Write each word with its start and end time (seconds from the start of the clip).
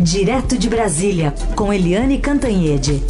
Direto 0.00 0.56
de 0.56 0.70
Brasília, 0.70 1.34
com 1.56 1.72
Eliane 1.72 2.18
Cantanhede. 2.18 3.02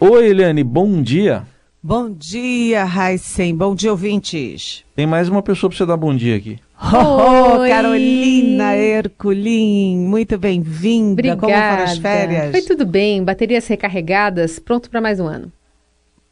Oi, 0.00 0.26
Eliane, 0.26 0.64
bom 0.64 1.00
dia. 1.00 1.44
Bom 1.80 2.10
dia, 2.10 2.82
Raíssen. 2.82 3.54
Bom 3.54 3.72
dia, 3.72 3.92
ouvintes. 3.92 4.84
Tem 4.96 5.06
mais 5.06 5.28
uma 5.28 5.40
pessoa 5.40 5.70
para 5.70 5.78
você 5.78 5.86
dar 5.86 5.96
bom 5.96 6.12
dia 6.12 6.34
aqui. 6.34 6.58
Oh, 6.76 7.68
Carolina 7.68 8.76
Herculin, 8.76 9.96
muito 9.96 10.36
bem-vinda. 10.36 11.36
Como 11.36 11.52
foram 11.52 11.84
as 11.84 11.98
férias? 11.98 12.50
Foi 12.50 12.62
tudo 12.62 12.84
bem, 12.84 13.22
baterias 13.22 13.68
recarregadas, 13.68 14.58
pronto 14.58 14.90
para 14.90 15.00
mais 15.00 15.20
um 15.20 15.26
ano. 15.26 15.52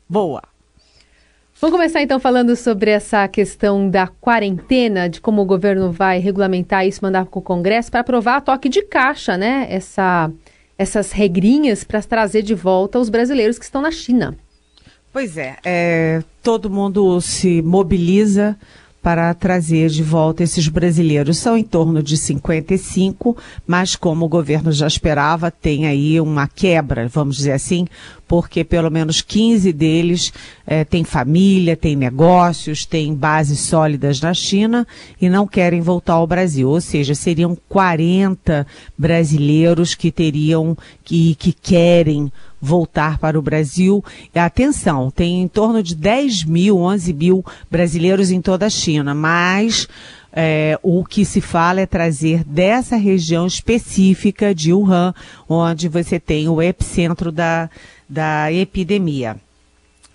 Boa. 0.09 0.43
Vamos 1.59 1.75
começar 1.75 2.03
então 2.03 2.21
falando 2.21 2.55
sobre 2.55 2.91
essa 2.91 3.27
questão 3.27 3.89
da 3.89 4.07
quarentena, 4.07 5.09
de 5.09 5.23
como 5.23 5.41
o 5.41 5.47
governo 5.47 5.91
vai 5.91 6.19
regulamentar 6.19 6.87
isso, 6.87 7.01
mandar 7.03 7.25
para 7.25 7.39
o 7.39 7.43
Congresso 7.43 7.91
para 7.91 8.01
aprovar 8.01 8.37
a 8.37 8.41
toque 8.43 8.69
de 8.69 8.83
caixa, 8.83 9.39
né? 9.39 9.67
Essa, 9.71 10.31
essas 10.77 11.13
regrinhas 11.13 11.83
para 11.83 12.03
trazer 12.03 12.43
de 12.43 12.55
volta 12.55 12.99
os 12.99 13.09
brasileiros 13.09 13.59
que 13.59 13.65
estão 13.65 13.81
na 13.81 13.91
China. 13.91 14.37
Pois 15.11 15.39
é, 15.39 15.57
é 15.65 16.23
todo 16.43 16.69
mundo 16.69 17.23
se 17.23 17.63
mobiliza 17.63 18.55
para 19.07 19.33
trazer 19.35 19.89
de 19.89 20.03
volta 20.03 20.43
esses 20.43 20.67
brasileiros. 20.67 21.39
São 21.39 21.57
em 21.57 21.63
torno 21.63 22.03
de 22.03 22.17
55, 22.17 23.37
mas 23.65 23.95
como 23.95 24.25
o 24.25 24.29
governo 24.29 24.73
já 24.73 24.89
esperava, 24.89 25.49
tem 25.49 25.87
aí 25.87 26.21
uma 26.21 26.49
quebra, 26.49 27.07
vamos 27.07 27.37
dizer 27.37 27.53
assim, 27.53 27.87
porque 28.27 28.65
pelo 28.65 28.91
menos 28.91 29.21
15 29.21 29.73
deles 29.73 30.33
eh, 30.67 30.83
têm 30.83 31.05
família, 31.05 31.77
têm 31.77 31.95
negócios, 31.95 32.85
têm 32.85 33.15
bases 33.15 33.61
sólidas 33.61 34.21
na 34.21 34.35
China 34.35 34.85
e 35.23 35.29
não 35.29 35.47
querem 35.47 35.81
voltar 35.81 36.15
ao 36.15 36.27
Brasil. 36.27 36.69
Ou 36.69 36.81
seja, 36.81 37.15
seriam 37.15 37.57
40 37.69 38.67
brasileiros 38.99 39.95
que 39.95 40.11
teriam, 40.11 40.77
que, 41.05 41.37
que 41.37 41.53
querem 41.53 42.33
voltar 42.67 43.19
para 43.19 43.39
o 43.39 43.43
Brasil. 43.43 44.05
Atenção, 44.35 45.11
tem 45.11 45.43
em 45.43 45.49
torno 45.49 45.83
de 45.83 45.95
10 45.95 46.45
mil, 46.45 46.79
11 46.79 47.13
mil 47.13 47.45
brasileiros 47.71 48.31
em 48.31 48.43
toda 48.43 48.67
a 48.67 48.71
China, 48.71 49.15
mas 49.15 49.89
é, 50.33 50.79
o 50.83 51.05
que 51.05 51.25
se 51.25 51.41
fala 51.41 51.81
é 51.81 51.87
trazer 51.87 52.43
dessa 52.45 52.97
região 52.97 53.47
específica 53.47 54.55
de 54.55 54.73
Wuhan, 54.73 55.15
onde 55.49 55.89
você 55.89 56.19
tem 56.19 56.49
o 56.49 56.61
epicentro 56.61 57.31
da, 57.31 57.71
da 58.09 58.53
epidemia. 58.53 59.37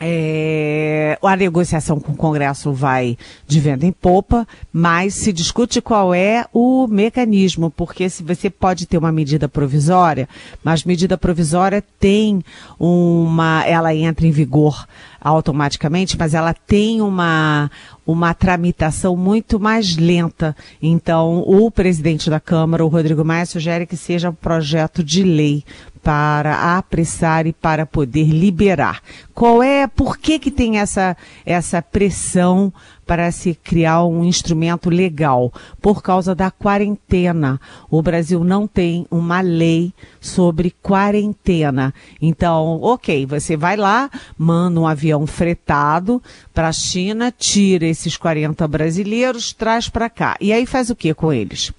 É, 0.03 1.15
a 1.21 1.35
negociação 1.35 1.99
com 1.99 2.13
o 2.13 2.17
Congresso 2.17 2.73
vai 2.73 3.15
de 3.47 3.59
venda 3.59 3.85
em 3.85 3.91
popa, 3.91 4.47
mas 4.73 5.13
se 5.13 5.31
discute 5.31 5.79
qual 5.79 6.11
é 6.11 6.43
o 6.51 6.87
mecanismo, 6.87 7.69
porque 7.69 8.09
se 8.09 8.23
você 8.23 8.49
pode 8.49 8.87
ter 8.87 8.97
uma 8.97 9.11
medida 9.11 9.47
provisória, 9.47 10.27
mas 10.63 10.83
medida 10.83 11.19
provisória 11.19 11.83
tem 11.99 12.43
uma, 12.79 13.63
ela 13.67 13.93
entra 13.93 14.25
em 14.25 14.31
vigor 14.31 14.87
automaticamente, 15.21 16.17
mas 16.17 16.33
ela 16.33 16.51
tem 16.51 16.99
uma, 16.99 17.69
uma 18.05 18.33
tramitação 18.33 19.15
muito 19.15 19.59
mais 19.59 19.95
lenta. 19.95 20.55
Então, 20.81 21.43
o 21.45 21.69
presidente 21.69 22.29
da 22.29 22.39
Câmara, 22.39 22.85
o 22.85 22.89
Rodrigo 22.89 23.23
Maia, 23.23 23.45
sugere 23.45 23.85
que 23.85 23.97
seja 23.97 24.29
um 24.29 24.33
projeto 24.33 25.03
de 25.03 25.23
lei 25.23 25.63
para 26.03 26.77
apressar 26.77 27.45
e 27.45 27.53
para 27.53 27.85
poder 27.85 28.25
liberar. 28.25 29.01
Qual 29.33 29.61
é, 29.61 29.87
por 29.87 30.17
que 30.17 30.39
que 30.39 30.51
tem 30.51 30.79
essa, 30.79 31.15
essa 31.45 31.81
pressão 31.81 32.73
para 33.05 33.31
se 33.31 33.53
criar 33.53 34.03
um 34.05 34.23
instrumento 34.23 34.89
legal? 34.89 35.53
Por 35.81 36.01
causa 36.01 36.33
da 36.33 36.49
quarentena. 36.49 37.59
O 37.89 38.01
Brasil 38.01 38.43
não 38.43 38.67
tem 38.67 39.05
uma 39.11 39.41
lei 39.41 39.93
sobre 40.19 40.73
quarentena. 40.81 41.93
Então, 42.21 42.79
ok, 42.81 43.25
você 43.25 43.55
vai 43.55 43.77
lá, 43.77 44.09
manda 44.37 44.79
um 44.79 44.87
avião 44.87 45.27
fretado 45.27 46.21
para 46.53 46.69
a 46.69 46.73
China, 46.73 47.31
tira 47.35 47.85
esses 47.91 48.17
40 48.17 48.67
brasileiros, 48.67 49.53
traz 49.53 49.87
para 49.87 50.09
cá. 50.09 50.35
E 50.41 50.51
aí 50.51 50.65
faz 50.65 50.89
o 50.89 50.95
que 50.95 51.13
com 51.13 51.31
eles? 51.31 51.71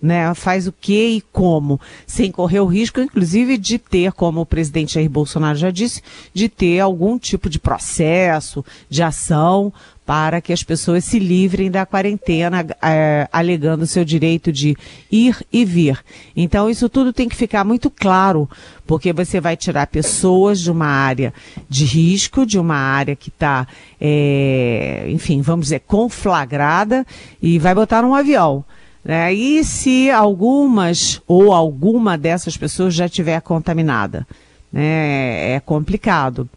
né, 0.00 0.32
faz 0.34 0.66
o 0.66 0.72
que 0.72 1.16
e 1.16 1.20
como, 1.32 1.80
sem 2.06 2.30
correr 2.30 2.60
o 2.60 2.66
risco, 2.66 3.00
inclusive, 3.00 3.58
de 3.58 3.78
ter, 3.78 4.12
como 4.12 4.40
o 4.40 4.46
presidente 4.46 4.94
Jair 4.94 5.10
Bolsonaro 5.10 5.58
já 5.58 5.70
disse, 5.70 6.02
de 6.32 6.48
ter 6.48 6.78
algum 6.80 7.18
tipo 7.18 7.50
de 7.50 7.58
processo, 7.58 8.64
de 8.88 9.02
ação 9.02 9.72
para 10.08 10.40
que 10.40 10.54
as 10.54 10.62
pessoas 10.62 11.04
se 11.04 11.18
livrem 11.18 11.70
da 11.70 11.84
quarentena, 11.84 12.66
é, 12.80 13.28
alegando 13.30 13.86
seu 13.86 14.06
direito 14.06 14.50
de 14.50 14.74
ir 15.12 15.36
e 15.52 15.66
vir. 15.66 16.02
Então, 16.34 16.70
isso 16.70 16.88
tudo 16.88 17.12
tem 17.12 17.28
que 17.28 17.36
ficar 17.36 17.62
muito 17.62 17.90
claro, 17.90 18.48
porque 18.86 19.12
você 19.12 19.38
vai 19.38 19.54
tirar 19.54 19.86
pessoas 19.86 20.60
de 20.60 20.70
uma 20.70 20.86
área 20.86 21.34
de 21.68 21.84
risco, 21.84 22.46
de 22.46 22.58
uma 22.58 22.74
área 22.74 23.14
que 23.14 23.28
está, 23.28 23.68
é, 24.00 25.04
enfim, 25.10 25.42
vamos 25.42 25.66
dizer, 25.66 25.80
conflagrada, 25.80 27.06
e 27.42 27.58
vai 27.58 27.74
botar 27.74 28.00
num 28.00 28.14
avião. 28.14 28.64
Né? 29.04 29.34
E 29.34 29.62
se 29.62 30.10
algumas 30.10 31.20
ou 31.28 31.52
alguma 31.52 32.16
dessas 32.16 32.56
pessoas 32.56 32.94
já 32.94 33.10
tiver 33.10 33.42
contaminada? 33.42 34.26
Né? 34.72 35.52
É 35.52 35.60
complicado 35.60 36.48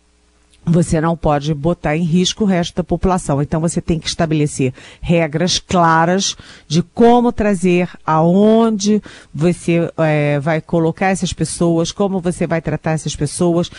você 0.71 1.01
não 1.01 1.17
pode 1.17 1.53
botar 1.53 1.97
em 1.97 2.03
risco 2.03 2.43
o 2.43 2.47
resto 2.47 2.75
da 2.75 2.83
população. 2.83 3.41
Então 3.41 3.59
você 3.59 3.81
tem 3.81 3.99
que 3.99 4.07
estabelecer 4.07 4.73
regras 5.01 5.59
claras 5.59 6.35
de 6.67 6.81
como 6.81 7.31
trazer, 7.31 7.89
aonde 8.05 9.01
você 9.33 9.91
é, 9.97 10.39
vai 10.39 10.61
colocar 10.61 11.07
essas 11.07 11.33
pessoas, 11.33 11.91
como 11.91 12.19
você 12.19 12.47
vai 12.47 12.61
tratar 12.61 12.91
essas 12.91 13.15
pessoas, 13.15 13.69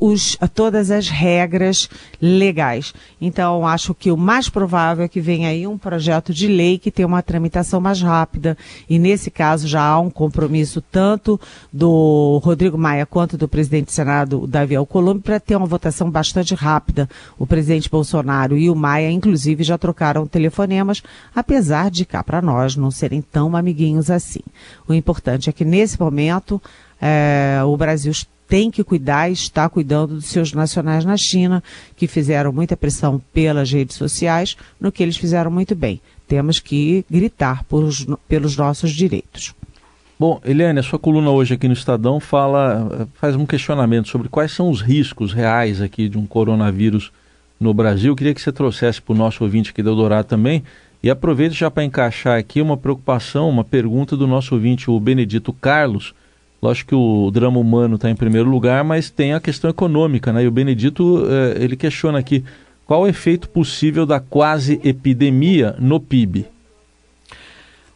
os, 0.00 0.38
todas 0.54 0.90
as 0.90 1.08
regras 1.08 1.88
legais. 2.20 2.94
Então 3.20 3.66
acho 3.66 3.94
que 3.94 4.10
o 4.10 4.16
mais 4.16 4.48
provável 4.48 5.04
é 5.04 5.08
que 5.08 5.20
venha 5.20 5.48
aí 5.48 5.66
um 5.66 5.76
projeto 5.76 6.32
de 6.32 6.46
lei 6.46 6.78
que 6.78 6.90
tenha 6.90 7.08
uma 7.08 7.22
tramitação 7.22 7.80
mais 7.80 8.00
rápida 8.00 8.56
e 8.88 8.98
nesse 8.98 9.30
caso 9.30 9.66
já 9.66 9.82
há 9.82 9.98
um 9.98 10.10
compromisso 10.10 10.80
tanto 10.80 11.40
do 11.72 12.40
Rodrigo 12.42 12.78
Maia 12.78 13.04
quanto 13.04 13.36
do 13.36 13.48
presidente 13.48 13.86
do 13.86 13.92
Senado, 13.92 14.46
Davi 14.46 14.76
Alcolumbre, 14.76 15.22
para 15.22 15.40
ter 15.40 15.56
uma 15.56 15.66
votação 15.66 15.97
votação 15.98 16.10
bastante 16.10 16.54
rápida. 16.54 17.08
O 17.38 17.46
presidente 17.46 17.90
Bolsonaro 17.90 18.56
e 18.56 18.70
o 18.70 18.74
Maia, 18.74 19.10
inclusive, 19.10 19.64
já 19.64 19.76
trocaram 19.76 20.26
telefonemas, 20.26 21.02
apesar 21.34 21.90
de 21.90 22.04
cá 22.04 22.22
para 22.22 22.40
nós 22.40 22.76
não 22.76 22.90
serem 22.90 23.20
tão 23.20 23.56
amiguinhos 23.56 24.10
assim. 24.10 24.40
O 24.86 24.94
importante 24.94 25.50
é 25.50 25.52
que 25.52 25.64
nesse 25.64 25.98
momento 26.00 26.62
é, 27.00 27.60
o 27.64 27.76
Brasil 27.76 28.12
tem 28.48 28.70
que 28.70 28.82
cuidar 28.82 29.28
e 29.28 29.32
está 29.32 29.68
cuidando 29.68 30.14
dos 30.14 30.26
seus 30.26 30.52
nacionais 30.52 31.04
na 31.04 31.16
China, 31.16 31.62
que 31.96 32.06
fizeram 32.06 32.52
muita 32.52 32.76
pressão 32.76 33.20
pelas 33.32 33.70
redes 33.70 33.96
sociais, 33.96 34.56
no 34.80 34.90
que 34.90 35.02
eles 35.02 35.16
fizeram 35.16 35.50
muito 35.50 35.74
bem. 35.74 36.00
Temos 36.26 36.58
que 36.58 37.04
gritar 37.10 37.64
por, 37.64 37.90
pelos 38.26 38.56
nossos 38.56 38.92
direitos. 38.92 39.54
Bom, 40.18 40.40
Eliane, 40.44 40.80
a 40.80 40.82
sua 40.82 40.98
coluna 40.98 41.30
hoje 41.30 41.54
aqui 41.54 41.68
no 41.68 41.74
Estadão 41.74 42.18
fala, 42.18 43.08
faz 43.14 43.36
um 43.36 43.46
questionamento 43.46 44.08
sobre 44.08 44.28
quais 44.28 44.50
são 44.50 44.68
os 44.68 44.80
riscos 44.80 45.32
reais 45.32 45.80
aqui 45.80 46.08
de 46.08 46.18
um 46.18 46.26
coronavírus 46.26 47.12
no 47.60 47.72
Brasil. 47.72 48.10
Eu 48.10 48.16
queria 48.16 48.34
que 48.34 48.40
você 48.40 48.50
trouxesse 48.50 49.00
para 49.00 49.12
o 49.12 49.16
nosso 49.16 49.44
ouvinte 49.44 49.70
aqui 49.70 49.80
do 49.80 49.90
Eldorado 49.90 50.26
também. 50.26 50.64
E 51.00 51.08
aproveito 51.08 51.52
já 51.52 51.70
para 51.70 51.84
encaixar 51.84 52.36
aqui 52.36 52.60
uma 52.60 52.76
preocupação, 52.76 53.48
uma 53.48 53.62
pergunta 53.62 54.16
do 54.16 54.26
nosso 54.26 54.56
ouvinte, 54.56 54.90
o 54.90 54.98
Benedito 54.98 55.52
Carlos. 55.52 56.12
Lógico 56.60 56.88
que 56.88 56.94
o 56.96 57.30
drama 57.30 57.60
humano 57.60 57.94
está 57.94 58.10
em 58.10 58.16
primeiro 58.16 58.50
lugar, 58.50 58.82
mas 58.82 59.10
tem 59.10 59.34
a 59.34 59.40
questão 59.40 59.70
econômica, 59.70 60.32
né? 60.32 60.42
E 60.42 60.48
o 60.48 60.50
Benedito, 60.50 61.28
eh, 61.30 61.62
ele 61.62 61.76
questiona 61.76 62.18
aqui 62.18 62.42
qual 62.84 63.02
o 63.02 63.06
efeito 63.06 63.48
possível 63.48 64.04
da 64.04 64.18
quase 64.18 64.80
epidemia 64.82 65.76
no 65.78 66.00
PIB. 66.00 66.57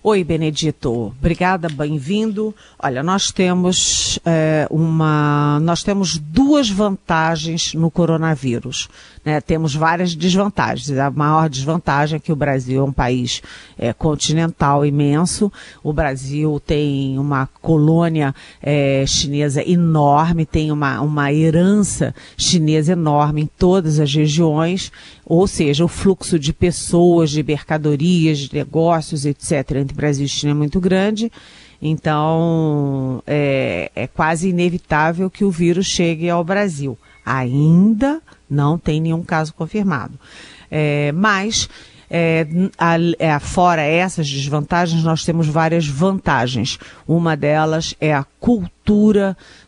Oi, 0.05 0.25
Benedito. 0.25 1.15
Obrigada, 1.17 1.69
bem-vindo. 1.69 2.53
Olha, 2.77 3.05
nós 3.05 3.31
temos 3.31 4.19
é, 4.27 4.67
uma, 4.69 5.61
nós 5.61 5.85
temos 5.85 6.19
duas 6.19 6.69
vantagens 6.69 7.73
no 7.75 7.89
coronavírus. 7.89 8.89
Né? 9.25 9.41
Temos 9.41 9.75
várias 9.75 10.15
desvantagens. 10.15 10.99
A 10.99 11.11
maior 11.11 11.49
desvantagem 11.49 12.17
é 12.17 12.21
que 12.21 12.33
o 12.33 12.37
Brasil 12.37 12.81
é 12.81 12.85
um 12.85 12.93
país 12.93 13.41
é, 13.79 13.93
continental 13.93 14.85
imenso. 14.85 15.53
O 15.83 15.93
Brasil 15.93 16.61
tem 16.65 17.19
uma 17.19 17.47
colônia 17.61 18.35
é, 18.61 19.05
chinesa 19.07 19.63
enorme, 19.69 20.45
tem 20.45 20.73
uma, 20.73 21.01
uma 21.01 21.33
herança 21.33 22.15
chinesa 22.37 22.93
enorme 22.93 23.43
em 23.43 23.47
todas 23.47 24.01
as 24.01 24.13
regiões. 24.13 24.91
Ou 25.25 25.47
seja, 25.47 25.85
o 25.85 25.89
fluxo 25.89 26.39
de 26.39 26.53
pessoas, 26.53 27.31
de 27.31 27.43
mercadorias, 27.43 28.39
de 28.39 28.55
negócios, 28.55 29.25
etc., 29.25 29.77
entre 29.77 29.97
Brasil 29.97 30.27
e 30.27 30.29
China 30.29 30.51
é 30.51 30.55
muito 30.55 30.81
grande. 30.81 31.31
Então, 31.81 33.23
é, 33.27 33.91
é 33.95 34.07
quase 34.07 34.49
inevitável 34.49 35.29
que 35.29 35.45
o 35.45 35.51
vírus 35.51 35.87
chegue 35.87 36.31
ao 36.31 36.45
Brasil. 36.45 36.97
Ainda 37.25 38.21
Não 38.53 38.77
tem 38.79 39.01
nenhum 39.01 39.23
caso 39.23 39.55
confirmado. 39.55 40.19
É, 40.71 41.11
mas 41.13 41.69
é, 42.11 42.47
a, 42.77 42.97
é, 43.19 43.39
fora 43.39 43.81
essas 43.81 44.29
desvantagens, 44.29 45.03
nós 45.03 45.25
temos 45.25 45.49
várias 45.49 45.87
vantagens. 45.87 46.79
Uma 47.09 47.35
delas 47.35 47.95
é 47.99 48.13
a 48.13 48.25
cultura 48.39 48.82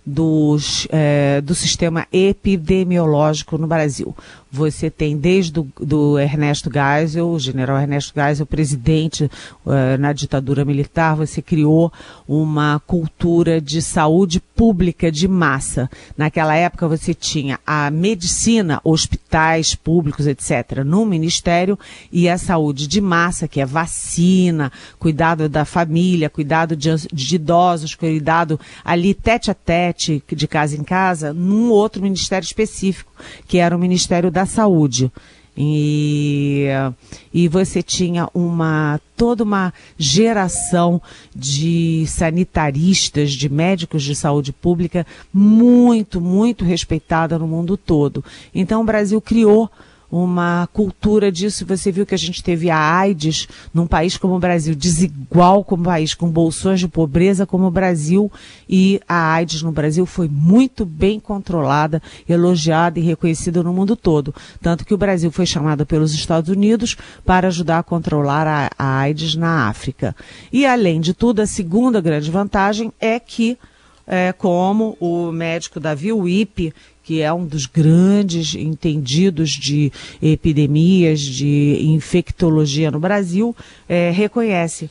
dos, 0.07 0.87
é, 0.91 1.41
do 1.41 1.55
sistema 1.55 2.07
epidemiológico 2.13 3.57
no 3.57 3.67
Brasil. 3.67 4.15
Você 4.55 4.89
tem 4.89 5.17
desde 5.17 5.51
do, 5.51 5.67
do 5.81 6.17
Ernesto 6.17 6.71
Geisel, 6.73 7.29
o 7.29 7.41
general 7.41 7.77
Ernesto 7.77 8.13
Geisel, 8.15 8.47
presidente 8.47 9.25
uh, 9.25 9.99
na 9.99 10.13
ditadura 10.13 10.65
militar, 10.65 11.17
você 11.17 11.43
criou 11.43 11.93
uma 12.29 12.81
cultura 12.87 13.61
de 13.61 13.83
saúde 13.83 14.39
pública 14.39 15.11
de 15.11 15.27
massa. 15.27 15.91
Naquela 16.17 16.55
época 16.55 16.87
você 16.87 17.13
tinha 17.13 17.59
a 17.67 17.91
medicina, 17.91 18.81
hospitais 18.85 19.75
públicos, 19.75 20.25
etc., 20.29 20.85
no 20.87 21.05
ministério, 21.05 21.77
e 22.13 22.29
a 22.29 22.39
saúde 22.39 22.87
de 22.87 23.01
massa, 23.01 23.49
que 23.49 23.61
é 23.61 23.67
vacina, 23.67 24.71
cuidado 25.01 25.49
da 25.49 25.65
família, 25.65 26.31
cuidado 26.31 26.77
de, 26.77 26.91
de 27.13 27.35
idosos, 27.35 27.97
cuidado 27.97 28.61
ali 28.85 29.04
tete 29.13 29.51
a 29.51 29.55
tete, 29.55 30.23
de 30.27 30.47
casa 30.47 30.77
em 30.77 30.85
casa, 30.85 31.35
num 31.35 31.69
outro 31.69 32.01
ministério 32.01 32.47
específico, 32.47 33.13
que 33.47 33.59
era 33.59 33.77
o 33.77 33.79
Ministério 33.79 34.31
da 34.31 34.47
Saúde. 34.47 35.11
E, 35.57 36.67
e 37.33 37.47
você 37.47 37.81
tinha 37.83 38.29
uma 38.35 39.01
toda 39.17 39.45
uma 39.45 39.73
geração 39.97 41.01
de 41.35 42.05
sanitaristas, 42.09 43.33
de 43.33 43.49
médicos 43.49 44.03
de 44.03 44.17
saúde 44.17 44.53
pública 44.53 45.07
muito, 45.33 46.21
muito 46.21 46.65
respeitada 46.65 47.39
no 47.39 47.47
mundo 47.47 47.77
todo. 47.77 48.25
Então 48.53 48.81
o 48.81 48.85
Brasil 48.85 49.21
criou 49.21 49.71
uma 50.23 50.69
cultura 50.73 51.33
disso. 51.33 51.67
Você 51.67 51.91
viu 51.91 52.07
que 52.07 52.15
a 52.15 52.19
gente 52.19 52.41
teve 52.41 52.71
a 52.71 52.79
AIDS 52.79 53.49
num 53.73 53.87
país 53.87 54.17
como 54.17 54.37
o 54.37 54.39
Brasil, 54.39 54.75
desigual 54.75 55.65
como 55.65 55.83
o 55.83 55.87
país, 55.87 56.15
com 56.15 56.29
bolsões 56.29 56.79
de 56.79 56.87
pobreza 56.87 57.45
como 57.45 57.67
o 57.67 57.71
Brasil, 57.71 58.31
e 58.69 59.01
a 59.09 59.33
AIDS 59.33 59.63
no 59.63 59.73
Brasil 59.73 60.07
foi 60.07 60.29
muito 60.29 60.85
bem 60.85 61.19
controlada, 61.19 62.01
elogiada 62.29 63.01
e 63.01 63.03
reconhecida 63.03 63.61
no 63.63 63.73
mundo 63.73 63.97
todo. 63.97 64.33
Tanto 64.63 64.85
que 64.85 64.95
o 64.95 64.99
Brasil 64.99 65.33
foi 65.33 65.47
chamado 65.47 65.85
pelos 65.85 66.15
Estados 66.15 66.49
Unidos 66.49 66.97
para 67.25 67.49
ajudar 67.49 67.81
a 67.81 67.83
controlar 67.83 68.47
a, 68.47 68.71
a 68.79 68.99
AIDS 68.99 69.35
na 69.35 69.69
África. 69.69 70.15
E, 70.53 70.65
além 70.65 71.01
de 71.01 71.13
tudo, 71.13 71.41
a 71.41 71.47
segunda 71.47 72.01
grande 72.01 72.31
vantagem 72.31 72.93
é 73.01 73.19
que 73.19 73.59
é, 74.07 74.33
como 74.33 74.97
o 75.01 75.33
médico 75.33 75.81
Davi 75.81 76.13
Wipe, 76.13 76.75
que 77.03 77.21
é 77.21 77.33
um 77.33 77.45
dos 77.45 77.67
grandes 77.67 78.55
entendidos 78.55 79.51
de 79.51 79.93
epidemias, 80.23 81.21
de 81.21 81.79
infectologia 81.83 82.91
no 82.91 82.99
Brasil, 82.99 83.55
é, 83.89 84.11
reconhece 84.11 84.91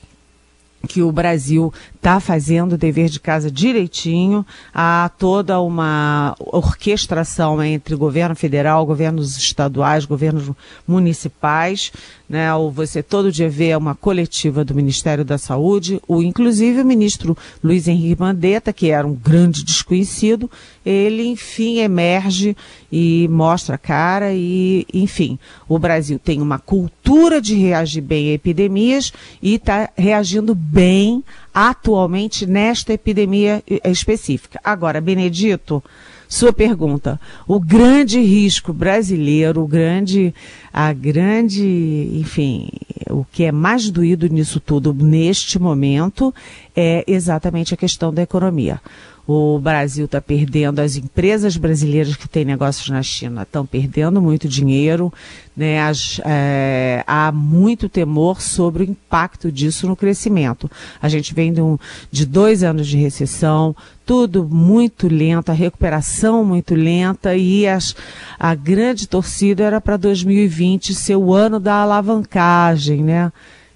que 0.88 1.02
o 1.02 1.12
Brasil 1.12 1.74
está 2.04 2.20
fazendo 2.20 2.74
o 2.74 2.78
dever 2.78 3.08
de 3.08 3.18
casa 3.18 3.50
direitinho, 3.50 4.46
há 4.74 5.10
toda 5.18 5.62
uma 5.62 6.36
orquestração 6.38 7.64
entre 7.64 7.96
governo 7.96 8.36
federal, 8.36 8.86
governos 8.86 9.38
estaduais, 9.38 10.04
governos 10.04 10.52
municipais, 10.86 11.94
né? 12.28 12.50
Você 12.74 13.02
todo 13.02 13.32
dia 13.32 13.50
vê 13.50 13.74
uma 13.74 13.96
coletiva 13.96 14.66
do 14.66 14.76
Ministério 14.76 15.24
da 15.24 15.38
Saúde, 15.38 16.02
o 16.06 16.22
inclusive 16.22 16.82
o 16.82 16.86
ministro 16.86 17.38
Luiz 17.64 17.88
Henrique 17.88 18.20
Mandetta, 18.20 18.74
que 18.74 18.90
era 18.90 19.08
um 19.08 19.16
grande 19.16 19.64
desconhecido, 19.64 20.52
ele 20.86 21.26
enfim 21.26 21.78
emerge 21.78 22.58
e 22.92 23.30
mostra 23.30 23.76
a 23.76 23.78
cara 23.78 24.34
e, 24.34 24.86
enfim, 24.94 25.40
o 25.70 25.80
Brasil 25.80 26.20
tem 26.20 26.42
uma 26.42 26.60
cultura 26.60 27.40
de 27.40 27.56
reagir 27.56 28.02
bem 28.02 28.32
a 28.32 28.34
epidemias 28.34 29.14
e 29.42 29.56
está 29.56 29.90
reagindo 29.96 30.54
bem 30.54 31.24
atualmente 31.54 32.46
nesta 32.46 32.94
epidemia 32.94 33.62
específica. 33.84 34.60
Agora, 34.64 35.00
Benedito, 35.00 35.84
sua 36.28 36.52
pergunta. 36.52 37.20
O 37.48 37.60
grande 37.60 38.20
risco 38.20 38.74
brasileiro, 38.74 39.62
o 39.62 39.68
grande, 39.68 40.34
a 40.74 40.92
grande, 40.92 42.10
enfim, 42.16 42.68
o 43.08 43.24
que 43.24 43.44
é 43.44 43.52
mais 43.52 43.92
doído 43.92 44.28
nisso 44.28 44.60
tudo 44.60 44.92
neste 44.92 45.60
momento 45.60 46.34
é 46.76 47.04
exatamente 47.06 47.76
a 47.76 47.78
questão 47.78 48.12
da 48.12 48.24
economia. 48.24 48.82
O 49.26 49.58
Brasil 49.58 50.04
está 50.04 50.20
perdendo, 50.20 50.80
as 50.80 50.98
empresas 50.98 51.56
brasileiras 51.56 52.18
que 52.18 52.28
têm 52.28 52.44
negócios 52.44 52.90
na 52.90 53.02
China 53.02 53.44
estão 53.44 53.66
perdendo 53.66 54.22
muito 54.22 54.50
dinheiro, 54.50 55.14
né? 55.56 55.82
As, 55.82 56.20
é, 56.26 57.06
há 57.08 57.32
muito 57.32 57.88
temor 57.88 58.42
sobre 58.42 58.84
o 58.84 58.90
impacto 58.90 59.50
disso 59.50 59.88
no 59.88 59.96
crescimento. 59.96 60.70
A 61.02 61.08
gente 61.08 61.34
vem 61.34 61.54
de, 61.54 61.62
um, 61.62 61.78
de 62.12 62.26
dois 62.26 62.64
anos 62.64 62.86
de 62.86 62.98
recessão, 62.98 63.74
tudo 64.06 64.44
muito 64.44 65.08
lento, 65.08 65.52
a 65.52 65.54
recuperação 65.54 66.44
muito 66.44 66.76
lenta 66.76 67.34
e 67.34 67.66
as, 67.66 67.96
a 68.38 68.54
grande 68.54 69.08
torcida 69.08 69.64
era 69.64 69.80
para 69.80 69.96
2020 69.96 70.63
ser 70.94 71.16
o 71.16 71.34
ano 71.34 71.60
da 71.60 71.76
alavancagem, 71.76 73.04
né? 73.04 73.32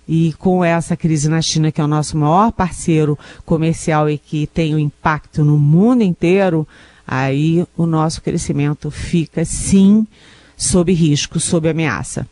E 0.07 0.33
com 0.33 0.63
essa 0.63 0.95
crise 0.95 1.27
na 1.27 1.41
China, 1.41 1.71
que 1.71 1.81
é 1.81 1.83
o 1.83 1.87
nosso 1.87 2.17
maior 2.17 2.51
parceiro 2.51 3.17
comercial 3.45 4.09
e 4.09 4.17
que 4.17 4.47
tem 4.47 4.73
um 4.73 4.79
impacto 4.79 5.43
no 5.43 5.57
mundo 5.57 6.01
inteiro, 6.01 6.67
aí 7.05 7.65
o 7.75 7.85
nosso 7.85 8.21
crescimento 8.21 8.89
fica 8.89 9.43
sim 9.43 10.07
sob 10.55 10.93
risco, 10.93 11.39
sob 11.39 11.69
ameaça. 11.69 12.25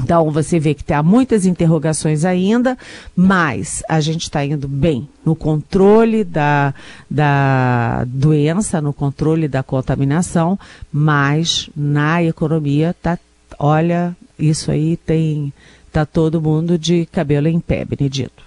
Então 0.00 0.30
você 0.30 0.58
vê 0.58 0.74
que 0.74 0.90
há 0.92 1.02
muitas 1.02 1.44
interrogações 1.44 2.24
ainda, 2.24 2.78
mas 3.14 3.82
a 3.88 4.00
gente 4.00 4.22
está 4.22 4.44
indo 4.44 4.66
bem 4.66 5.08
no 5.24 5.36
controle 5.36 6.24
da, 6.24 6.74
da 7.10 8.04
doença, 8.06 8.80
no 8.80 8.92
controle 8.92 9.46
da 9.46 9.62
contaminação, 9.62 10.58
mas 10.90 11.68
na 11.76 12.22
economia 12.22 12.96
tá, 13.02 13.18
olha, 13.58 14.16
isso 14.38 14.70
aí 14.70 14.96
tem 14.96 15.52
Tá 15.92 16.06
todo 16.06 16.40
mundo 16.40 16.78
de 16.78 17.04
cabelo 17.04 17.48
em 17.48 17.60
pé, 17.60 17.84
Benedito. 17.84 18.42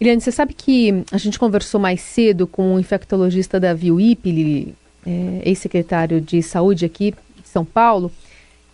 Eliane, 0.00 0.20
você 0.20 0.32
sabe 0.32 0.52
que 0.52 1.04
a 1.12 1.16
gente 1.16 1.38
conversou 1.38 1.80
mais 1.80 2.00
cedo 2.00 2.48
com 2.48 2.74
o 2.74 2.80
infectologista 2.80 3.60
Davi 3.60 3.92
Wipli, 3.92 4.74
é, 5.06 5.42
ex-secretário 5.44 6.20
de 6.20 6.42
saúde 6.42 6.84
aqui 6.84 7.14
de 7.40 7.48
São 7.48 7.64
Paulo, 7.64 8.10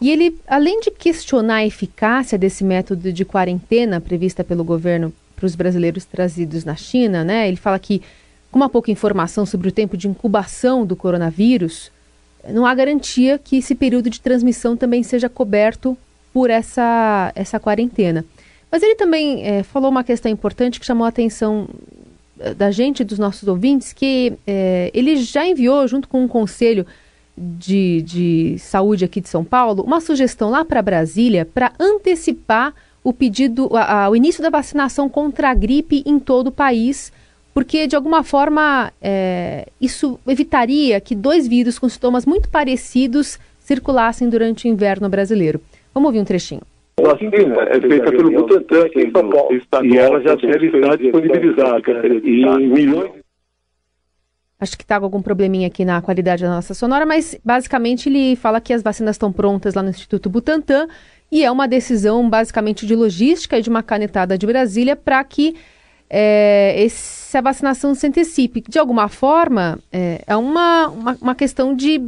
e 0.00 0.10
ele, 0.10 0.38
além 0.46 0.80
de 0.80 0.90
questionar 0.90 1.56
a 1.56 1.66
eficácia 1.66 2.38
desse 2.38 2.64
método 2.64 3.12
de 3.12 3.24
quarentena 3.26 4.00
prevista 4.00 4.42
pelo 4.42 4.64
governo 4.64 5.12
para 5.36 5.44
os 5.44 5.54
brasileiros 5.54 6.06
trazidos 6.06 6.64
na 6.64 6.74
China, 6.74 7.22
né? 7.22 7.48
Ele 7.48 7.58
fala 7.58 7.78
que, 7.78 8.00
com 8.50 8.58
uma 8.58 8.70
pouca 8.70 8.90
informação 8.90 9.44
sobre 9.44 9.68
o 9.68 9.72
tempo 9.72 9.94
de 9.94 10.08
incubação 10.08 10.86
do 10.86 10.96
coronavírus, 10.96 11.90
não 12.48 12.66
há 12.66 12.74
garantia 12.74 13.38
que 13.38 13.56
esse 13.56 13.74
período 13.74 14.10
de 14.10 14.20
transmissão 14.20 14.76
também 14.76 15.02
seja 15.02 15.28
coberto 15.28 15.96
por 16.32 16.50
essa, 16.50 17.32
essa 17.34 17.58
quarentena. 17.58 18.24
Mas 18.70 18.82
ele 18.82 18.94
também 18.94 19.44
é, 19.46 19.62
falou 19.62 19.90
uma 19.90 20.04
questão 20.04 20.30
importante 20.30 20.78
que 20.78 20.86
chamou 20.86 21.04
a 21.04 21.08
atenção 21.08 21.68
eh, 22.38 22.54
da 22.54 22.70
gente, 22.70 23.02
dos 23.02 23.18
nossos 23.18 23.48
ouvintes, 23.48 23.92
que 23.92 24.34
é, 24.46 24.90
ele 24.94 25.16
já 25.16 25.46
enviou, 25.46 25.86
junto 25.88 26.08
com 26.08 26.24
o 26.24 26.28
Conselho 26.28 26.86
de, 27.36 28.02
de 28.02 28.58
Saúde 28.58 29.04
aqui 29.04 29.20
de 29.20 29.28
São 29.28 29.44
Paulo, 29.44 29.82
uma 29.82 30.00
sugestão 30.00 30.50
lá 30.50 30.64
para 30.64 30.82
Brasília 30.82 31.46
para 31.46 31.72
antecipar 31.78 32.74
o 33.02 33.12
pedido, 33.12 33.70
a, 33.74 34.04
a, 34.04 34.10
o 34.10 34.16
início 34.16 34.42
da 34.42 34.50
vacinação 34.50 35.08
contra 35.08 35.50
a 35.50 35.54
gripe 35.54 36.02
em 36.04 36.18
todo 36.18 36.48
o 36.48 36.52
país, 36.52 37.12
porque 37.58 37.88
de 37.88 37.96
alguma 37.96 38.22
forma 38.22 38.92
é, 39.02 39.66
isso 39.80 40.16
evitaria 40.28 41.00
que 41.00 41.12
dois 41.12 41.48
vírus 41.48 41.76
com 41.76 41.88
sintomas 41.88 42.24
muito 42.24 42.48
parecidos 42.48 43.36
circulassem 43.58 44.28
durante 44.28 44.68
o 44.68 44.70
inverno 44.70 45.08
brasileiro. 45.08 45.60
Vamos 45.92 46.06
ouvir 46.06 46.20
um 46.20 46.24
trechinho. 46.24 46.62
A 47.00 47.02
vacina 47.02 47.34
é 47.68 47.80
feita 47.80 48.12
pelo 48.12 48.30
Butantan 48.30 48.86
aqui 48.86 49.00
em 49.00 49.10
São 49.10 49.28
Paulo. 49.28 49.60
E 49.82 49.98
ela 49.98 50.22
já 50.22 50.36
deve 50.36 50.66
estar 50.66 50.96
disponibilizada. 50.98 51.82
E 52.22 52.68
milhões 52.68 53.10
Acho 54.60 54.76
que 54.76 54.84
está 54.84 55.00
com 55.00 55.06
algum 55.06 55.20
probleminha 55.20 55.66
aqui 55.66 55.84
na 55.84 56.00
qualidade 56.00 56.44
da 56.44 56.50
nossa 56.50 56.74
sonora, 56.74 57.04
mas 57.04 57.36
basicamente 57.44 58.08
ele 58.08 58.36
fala 58.36 58.60
que 58.60 58.72
as 58.72 58.84
vacinas 58.84 59.16
estão 59.16 59.32
prontas 59.32 59.74
lá 59.74 59.82
no 59.82 59.90
Instituto 59.90 60.30
Butantan 60.30 60.86
e 61.30 61.44
é 61.44 61.50
uma 61.50 61.66
decisão 61.66 62.30
basicamente 62.30 62.86
de 62.86 62.94
logística 62.94 63.58
e 63.58 63.62
de 63.62 63.68
uma 63.68 63.82
canetada 63.82 64.38
de 64.38 64.46
Brasília 64.46 64.94
para 64.94 65.22
que 65.24 65.56
é, 66.10 66.74
essa 66.84 67.42
vacinação 67.42 67.94
se 67.94 68.06
antecipe. 68.06 68.62
De 68.68 68.78
alguma 68.78 69.08
forma, 69.08 69.78
é, 69.92 70.22
é 70.26 70.36
uma, 70.36 70.88
uma, 70.88 71.18
uma 71.20 71.34
questão 71.34 71.74
de 71.74 72.00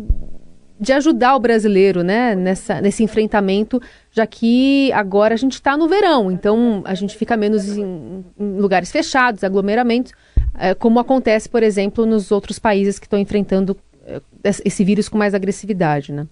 de 0.81 0.95
ajudar 0.95 1.37
o 1.37 1.41
brasileiro 1.41 2.03
né, 2.03 2.35
nessa, 2.35 2.81
nesse 2.81 3.03
enfrentamento, 3.03 3.83
já 4.11 4.27
que 4.27 4.91
agora 4.93 5.35
a 5.35 5.37
gente 5.37 5.53
está 5.53 5.77
no 5.77 5.87
verão, 5.87 6.33
então 6.33 6.83
a 6.87 6.95
gente 6.95 7.15
fica 7.19 7.37
menos 7.37 7.77
em, 7.77 8.25
em 8.39 8.57
lugares 8.59 8.91
fechados, 8.91 9.45
aglomeramentos, 9.45 10.13
é, 10.59 10.75
como 10.75 10.99
acontece, 10.99 11.51
por 11.51 11.63
exemplo, 11.63 12.07
nos 12.07 12.33
outros 12.33 12.59
países 12.59 12.99
que 12.99 13.05
estão 13.05 13.19
enfrentando 13.19 13.77
é, 14.07 14.23
esse 14.43 14.83
vírus 14.83 15.07
com 15.07 15.19
mais 15.19 15.35
agressividade. 15.35 16.13
Né? 16.13 16.27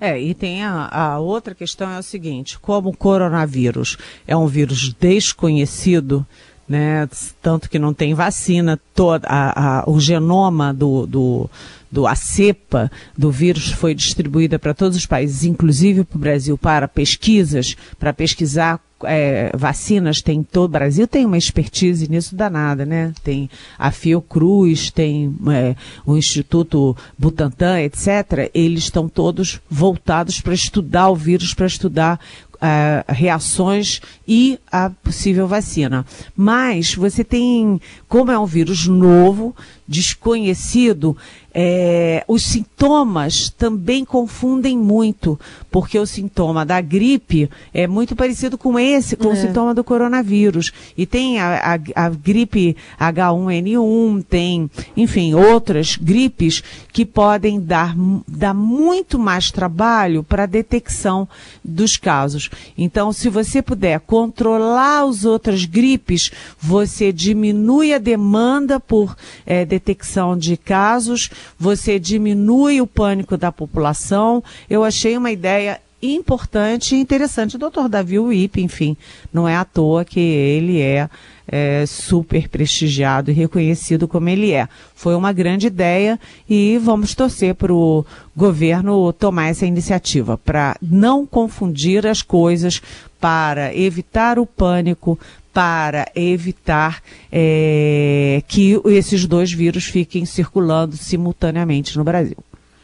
É, 0.00 0.20
e 0.20 0.32
tem 0.32 0.62
a, 0.62 0.88
a, 0.88 1.18
outra 1.18 1.52
questão 1.52 1.90
é 1.90 1.98
o 1.98 2.02
seguinte: 2.02 2.58
como 2.58 2.90
o 2.90 2.96
coronavírus 2.96 3.96
é 4.26 4.36
um 4.36 4.46
vírus 4.46 4.92
desconhecido, 4.94 6.26
né, 6.72 7.06
tanto 7.42 7.68
que 7.68 7.78
não 7.78 7.92
tem 7.92 8.14
vacina, 8.14 8.80
toda 8.94 9.28
a, 9.28 9.80
a, 9.80 9.90
o 9.90 10.00
genoma 10.00 10.72
do, 10.72 11.06
do, 11.06 11.50
do 11.90 12.06
a 12.06 12.14
cepa 12.14 12.90
do 13.16 13.30
vírus 13.30 13.72
foi 13.72 13.94
distribuída 13.94 14.58
para 14.58 14.72
todos 14.72 14.96
os 14.96 15.04
países, 15.04 15.44
inclusive 15.44 16.02
para 16.02 16.16
o 16.16 16.20
Brasil, 16.20 16.56
para 16.56 16.88
pesquisas, 16.88 17.76
para 17.98 18.14
pesquisar 18.14 18.80
é, 19.04 19.50
vacinas, 19.54 20.22
tem 20.22 20.42
todo 20.42 20.70
o 20.70 20.72
Brasil 20.72 21.06
tem 21.06 21.26
uma 21.26 21.36
expertise 21.36 22.08
nisso 22.08 22.34
danada, 22.34 22.86
né? 22.86 23.12
Tem 23.22 23.50
a 23.78 23.90
Fiocruz, 23.90 24.90
tem 24.90 25.34
é, 25.50 25.74
o 26.06 26.16
Instituto 26.16 26.96
Butantan, 27.18 27.80
etc. 27.80 28.50
Eles 28.54 28.84
estão 28.84 29.08
todos 29.08 29.60
voltados 29.68 30.40
para 30.40 30.54
estudar 30.54 31.10
o 31.10 31.16
vírus, 31.16 31.52
para 31.52 31.66
estudar 31.66 32.20
Uh, 32.62 33.12
reações 33.12 34.00
e 34.26 34.56
a 34.70 34.88
possível 34.88 35.48
vacina. 35.48 36.06
Mas 36.36 36.94
você 36.94 37.24
tem, 37.24 37.80
como 38.08 38.30
é 38.30 38.38
um 38.38 38.46
vírus 38.46 38.86
novo, 38.86 39.52
desconhecido, 39.88 41.16
é, 41.54 42.24
os 42.26 42.42
sintomas 42.42 43.50
também 43.50 44.04
confundem 44.04 44.78
muito, 44.78 45.38
porque 45.70 45.98
o 45.98 46.06
sintoma 46.06 46.64
da 46.64 46.80
gripe 46.80 47.50
é 47.74 47.86
muito 47.86 48.16
parecido 48.16 48.56
com 48.56 48.78
esse, 48.78 49.16
com 49.16 49.28
é. 49.30 49.32
o 49.32 49.36
sintoma 49.36 49.74
do 49.74 49.84
coronavírus. 49.84 50.72
E 50.96 51.04
tem 51.04 51.40
a, 51.40 51.74
a, 51.74 52.06
a, 52.06 52.08
gripe 52.08 52.76
H1N1, 52.98 54.24
tem, 54.24 54.70
enfim, 54.96 55.34
outras 55.34 55.96
gripes 55.96 56.62
que 56.92 57.04
podem 57.04 57.60
dar, 57.60 57.94
dar 58.26 58.54
muito 58.54 59.18
mais 59.18 59.50
trabalho 59.50 60.22
para 60.22 60.44
a 60.44 60.46
detecção 60.46 61.28
dos 61.62 61.96
casos. 61.96 62.48
Então, 62.76 63.12
se 63.12 63.28
você 63.28 63.60
puder 63.60 64.00
controlar 64.00 65.06
as 65.06 65.24
outras 65.24 65.64
gripes, 65.64 66.30
você 66.58 67.12
diminui 67.12 67.92
a 67.92 67.98
demanda 67.98 68.80
por 68.80 69.16
é, 69.44 69.64
detecção 69.64 70.36
de 70.36 70.56
casos, 70.56 71.30
você 71.58 71.98
diminui 71.98 72.80
o 72.80 72.86
pânico 72.86 73.36
da 73.36 73.52
população. 73.52 74.42
Eu 74.68 74.84
achei 74.84 75.16
uma 75.16 75.30
ideia 75.30 75.80
importante 76.02 76.96
e 76.96 77.00
interessante. 77.00 77.56
O 77.56 77.58
doutor 77.58 77.88
Davi 77.88 78.18
Wip, 78.18 78.60
enfim, 78.60 78.96
não 79.32 79.48
é 79.48 79.56
à 79.56 79.64
toa 79.64 80.04
que 80.04 80.18
ele 80.18 80.80
é, 80.80 81.08
é, 81.46 81.86
super 81.86 82.48
prestigiado 82.48 83.30
e 83.30 83.34
reconhecido 83.34 84.08
como 84.08 84.28
ele 84.28 84.52
é. 84.52 84.68
Foi 84.94 85.14
uma 85.14 85.32
grande 85.32 85.68
ideia 85.68 86.18
e 86.48 86.78
vamos 86.82 87.14
torcer 87.14 87.54
para 87.54 87.72
o 87.72 88.04
governo 88.36 89.12
tomar 89.12 89.48
essa 89.48 89.64
iniciativa, 89.64 90.36
para 90.36 90.76
não 90.82 91.24
confundir 91.24 92.06
as 92.06 92.20
coisas, 92.20 92.82
para 93.20 93.74
evitar 93.76 94.38
o 94.38 94.46
pânico, 94.46 95.18
para 95.52 96.10
evitar 96.14 97.02
é, 97.30 98.42
que 98.48 98.80
esses 98.86 99.26
dois 99.26 99.52
vírus 99.52 99.84
fiquem 99.84 100.24
circulando 100.24 100.96
simultaneamente 100.96 101.96
no 101.98 102.04
Brasil. 102.04 102.36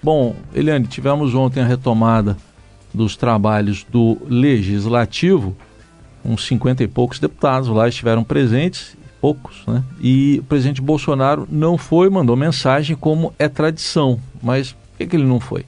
Bom, 0.02 0.37
Eliane, 0.54 0.87
tivemos 0.87 1.34
ontem 1.34 1.60
a 1.60 1.66
retomada 1.66 2.37
dos 2.92 3.16
trabalhos 3.16 3.84
do 3.84 4.18
Legislativo, 4.28 5.56
uns 6.25 6.46
50 6.46 6.84
e 6.84 6.88
poucos 6.88 7.18
deputados 7.18 7.68
lá 7.68 7.88
estiveram 7.88 8.22
presentes, 8.22 8.96
poucos, 9.20 9.64
né? 9.66 9.82
E 10.00 10.38
o 10.40 10.44
presidente 10.44 10.80
Bolsonaro 10.80 11.46
não 11.50 11.76
foi, 11.76 12.08
mandou 12.08 12.37
mensagem 12.37 12.96
como 12.96 13.32
é 13.38 13.48
tradição, 13.48 14.20
mas 14.42 14.72
por 14.72 14.98
que, 14.98 15.06
que 15.06 15.16
ele 15.16 15.25
não 15.25 15.40
foi? 15.40 15.64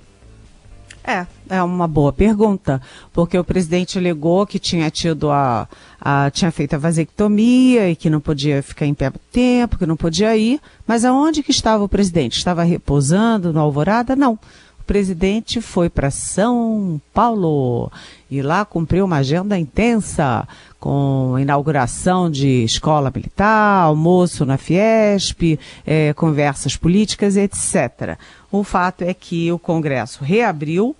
É, 1.02 1.26
é 1.48 1.62
uma 1.62 1.88
boa 1.88 2.12
pergunta, 2.12 2.80
porque 3.12 3.38
o 3.38 3.44
presidente 3.44 3.98
alegou 3.98 4.46
que 4.46 4.58
tinha 4.58 4.90
tido 4.90 5.30
a, 5.30 5.66
a, 6.00 6.30
tinha 6.30 6.50
feito 6.50 6.74
a 6.74 6.78
vasectomia 6.78 7.90
e 7.90 7.96
que 7.96 8.10
não 8.10 8.20
podia 8.20 8.62
ficar 8.62 8.86
em 8.86 8.94
pé 8.94 9.10
tempo, 9.32 9.78
que 9.78 9.86
não 9.86 9.96
podia 9.96 10.36
ir, 10.36 10.60
mas 10.86 11.04
aonde 11.04 11.42
que 11.42 11.50
estava 11.50 11.82
o 11.82 11.88
presidente? 11.88 12.36
Estava 12.36 12.62
repousando 12.62 13.52
no 13.52 13.60
Alvorada? 13.60 14.14
Não. 14.14 14.34
O 14.78 14.84
presidente 14.84 15.60
foi 15.60 15.88
para 15.88 16.10
São 16.10 17.00
Paulo 17.14 17.90
e 18.30 18.42
lá 18.42 18.64
cumpriu 18.64 19.04
uma 19.04 19.18
agenda 19.18 19.58
intensa 19.58 20.46
com 20.80 21.38
inauguração 21.38 22.30
de 22.30 22.64
escola 22.64 23.12
militar, 23.14 23.82
almoço 23.82 24.44
na 24.46 24.56
Fiesp, 24.56 25.58
é, 25.86 26.12
conversas 26.14 26.76
políticas, 26.76 27.36
etc. 27.36 28.18
O 28.50 28.64
fato 28.64 29.02
é 29.02 29.14
que 29.14 29.50
o 29.52 29.58
Congresso 29.58 30.24
reabriu, 30.24 30.96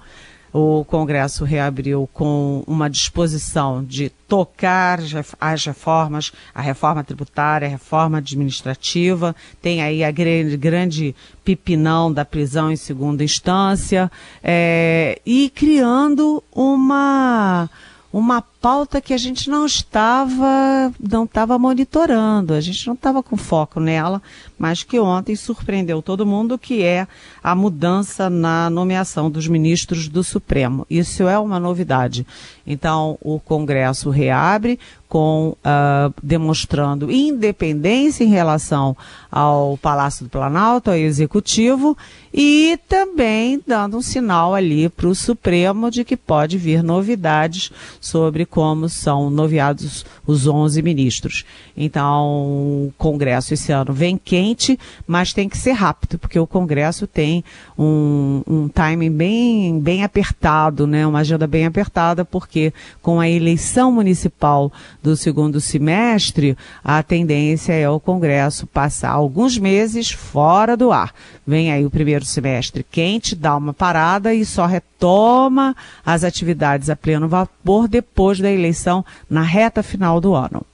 o 0.52 0.84
Congresso 0.84 1.44
reabriu 1.44 2.08
com 2.12 2.64
uma 2.66 2.90
disposição 2.90 3.84
de 3.84 4.10
tocar 4.28 4.98
as 5.40 5.64
reformas, 5.64 6.32
a 6.52 6.60
reforma 6.60 7.04
tributária, 7.04 7.68
a 7.68 7.70
reforma 7.70 8.18
administrativa, 8.18 9.34
tem 9.62 9.80
aí 9.80 10.02
a 10.02 10.10
grande, 10.10 10.56
grande 10.56 11.14
pipinão 11.44 12.12
da 12.12 12.24
prisão 12.24 12.70
em 12.70 12.76
segunda 12.76 13.22
instância, 13.22 14.10
é, 14.42 15.20
e 15.24 15.50
criando 15.50 16.42
uma 16.52 17.70
uma 18.12 18.42
pauta 18.42 19.00
que 19.00 19.14
a 19.14 19.16
gente 19.16 19.48
não 19.48 19.64
estava 19.64 20.92
não 20.98 21.24
estava 21.24 21.56
monitorando, 21.58 22.54
a 22.54 22.60
gente 22.60 22.84
não 22.88 22.94
estava 22.94 23.22
com 23.22 23.36
foco 23.36 23.78
nela, 23.78 24.20
mas 24.60 24.82
que 24.82 25.00
ontem 25.00 25.34
surpreendeu 25.34 26.02
todo 26.02 26.26
mundo, 26.26 26.58
que 26.58 26.82
é 26.82 27.08
a 27.42 27.54
mudança 27.54 28.28
na 28.28 28.68
nomeação 28.68 29.30
dos 29.30 29.48
ministros 29.48 30.06
do 30.06 30.22
Supremo. 30.22 30.86
Isso 30.90 31.26
é 31.26 31.38
uma 31.38 31.58
novidade. 31.58 32.26
Então, 32.66 33.16
o 33.22 33.40
Congresso 33.40 34.10
reabre 34.10 34.78
com 35.08 35.56
uh, 35.58 36.14
demonstrando 36.22 37.10
independência 37.10 38.22
em 38.22 38.28
relação 38.28 38.96
ao 39.28 39.76
Palácio 39.78 40.24
do 40.24 40.30
Planalto, 40.30 40.88
ao 40.88 40.96
Executivo, 40.96 41.98
e 42.32 42.78
também 42.88 43.60
dando 43.66 43.96
um 43.96 44.02
sinal 44.02 44.54
ali 44.54 44.88
para 44.88 45.08
o 45.08 45.14
Supremo 45.14 45.90
de 45.90 46.04
que 46.04 46.16
pode 46.16 46.56
vir 46.56 46.84
novidades 46.84 47.72
sobre 48.00 48.46
como 48.46 48.88
são 48.88 49.30
nomeados 49.30 50.06
os 50.24 50.46
11 50.46 50.80
ministros. 50.80 51.44
Então, 51.76 52.28
o 52.28 52.94
Congresso 52.96 53.52
esse 53.52 53.72
ano 53.72 53.92
vem 53.92 54.16
quente, 54.50 54.78
mas 55.06 55.32
tem 55.32 55.48
que 55.48 55.56
ser 55.56 55.72
rápido, 55.72 56.18
porque 56.18 56.38
o 56.38 56.46
Congresso 56.46 57.06
tem 57.06 57.44
um, 57.78 58.42
um 58.46 58.68
timing 58.68 59.10
bem, 59.10 59.80
bem 59.80 60.04
apertado, 60.04 60.86
né? 60.86 61.06
uma 61.06 61.20
agenda 61.20 61.46
bem 61.46 61.66
apertada, 61.66 62.24
porque 62.24 62.72
com 63.00 63.20
a 63.20 63.28
eleição 63.28 63.92
municipal 63.92 64.72
do 65.02 65.16
segundo 65.16 65.60
semestre, 65.60 66.56
a 66.82 67.02
tendência 67.02 67.72
é 67.72 67.88
o 67.88 68.00
Congresso 68.00 68.66
passar 68.66 69.10
alguns 69.10 69.56
meses 69.56 70.10
fora 70.10 70.76
do 70.76 70.92
ar. 70.92 71.14
Vem 71.46 71.72
aí 71.72 71.84
o 71.84 71.90
primeiro 71.90 72.24
semestre 72.24 72.84
quente, 72.88 73.34
dá 73.34 73.56
uma 73.56 73.72
parada 73.72 74.34
e 74.34 74.44
só 74.44 74.66
retoma 74.66 75.76
as 76.04 76.24
atividades 76.24 76.90
a 76.90 76.96
pleno 76.96 77.28
vapor 77.28 77.88
depois 77.88 78.38
da 78.38 78.50
eleição 78.50 79.04
na 79.28 79.42
reta 79.42 79.82
final 79.82 80.20
do 80.20 80.34
ano. 80.34 80.64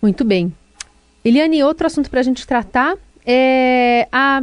Muito 0.00 0.24
bem. 0.24 0.52
Eliane, 1.24 1.62
outro 1.62 1.86
assunto 1.86 2.10
para 2.10 2.20
a 2.20 2.22
gente 2.22 2.46
tratar 2.46 2.96
é 3.26 4.08
a, 4.10 4.42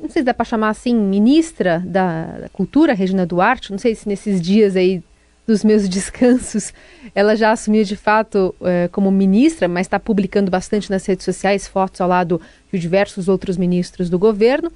não 0.00 0.08
sei 0.08 0.22
se 0.22 0.24
dá 0.24 0.34
para 0.34 0.44
chamar 0.44 0.70
assim, 0.70 0.94
ministra 0.94 1.82
da, 1.86 2.48
Cultura, 2.52 2.92
Regina 2.92 3.24
Duarte, 3.24 3.70
não 3.70 3.78
sei 3.78 3.94
se 3.94 4.08
nesses 4.08 4.40
dias 4.40 4.76
aí 4.76 5.02
dos 5.46 5.64
meus 5.64 5.86
descansos, 5.88 6.72
ela 7.14 7.34
já 7.34 7.52
assumiu 7.52 7.84
de 7.84 7.96
fato 7.96 8.54
é, 8.62 8.88
como 8.88 9.10
ministra, 9.10 9.68
mas 9.68 9.86
está 9.86 9.98
publicando 9.98 10.50
bastante 10.50 10.90
nas 10.90 11.06
redes 11.06 11.24
sociais 11.24 11.66
fotos 11.66 12.00
ao 12.00 12.08
lado 12.08 12.40
de 12.72 12.78
diversos 12.78 13.28
outros 13.28 13.56
ministros 13.56 14.10
do 14.10 14.18
governo. 14.18 14.70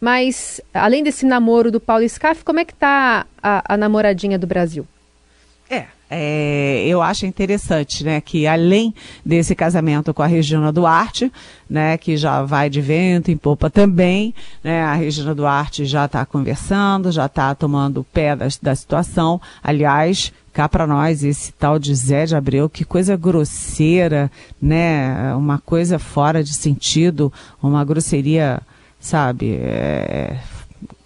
Mas, 0.00 0.60
além 0.74 1.04
desse 1.04 1.24
namoro 1.24 1.70
do 1.70 1.78
Paulo 1.78 2.08
Scaff, 2.08 2.42
como 2.44 2.58
é 2.58 2.64
que 2.64 2.72
está 2.72 3.24
a, 3.40 3.74
a 3.74 3.76
namoradinha 3.76 4.36
do 4.36 4.48
Brasil? 4.48 4.84
É, 6.14 6.84
eu 6.86 7.00
acho 7.00 7.24
interessante, 7.24 8.04
né, 8.04 8.20
que 8.20 8.46
além 8.46 8.94
desse 9.24 9.54
casamento 9.54 10.12
com 10.12 10.22
a 10.22 10.26
Regina 10.26 10.70
Duarte, 10.70 11.32
né, 11.68 11.96
que 11.96 12.18
já 12.18 12.42
vai 12.42 12.68
de 12.68 12.82
vento 12.82 13.30
em 13.30 13.36
popa 13.38 13.70
também, 13.70 14.34
né, 14.62 14.82
a 14.82 14.92
Regina 14.92 15.34
Duarte 15.34 15.86
já 15.86 16.04
está 16.04 16.26
conversando, 16.26 17.10
já 17.10 17.24
está 17.24 17.54
tomando 17.54 18.04
pé 18.12 18.36
da, 18.36 18.46
da 18.60 18.74
situação. 18.74 19.40
Aliás, 19.62 20.30
cá 20.52 20.68
para 20.68 20.86
nós, 20.86 21.24
esse 21.24 21.50
tal 21.52 21.78
de 21.78 21.94
Zé 21.94 22.26
de 22.26 22.36
Abreu, 22.36 22.68
que 22.68 22.84
coisa 22.84 23.16
grosseira, 23.16 24.30
né, 24.60 25.34
uma 25.34 25.58
coisa 25.58 25.98
fora 25.98 26.44
de 26.44 26.52
sentido, 26.52 27.32
uma 27.62 27.82
grosseria, 27.86 28.60
sabe, 29.00 29.54
é, 29.54 30.36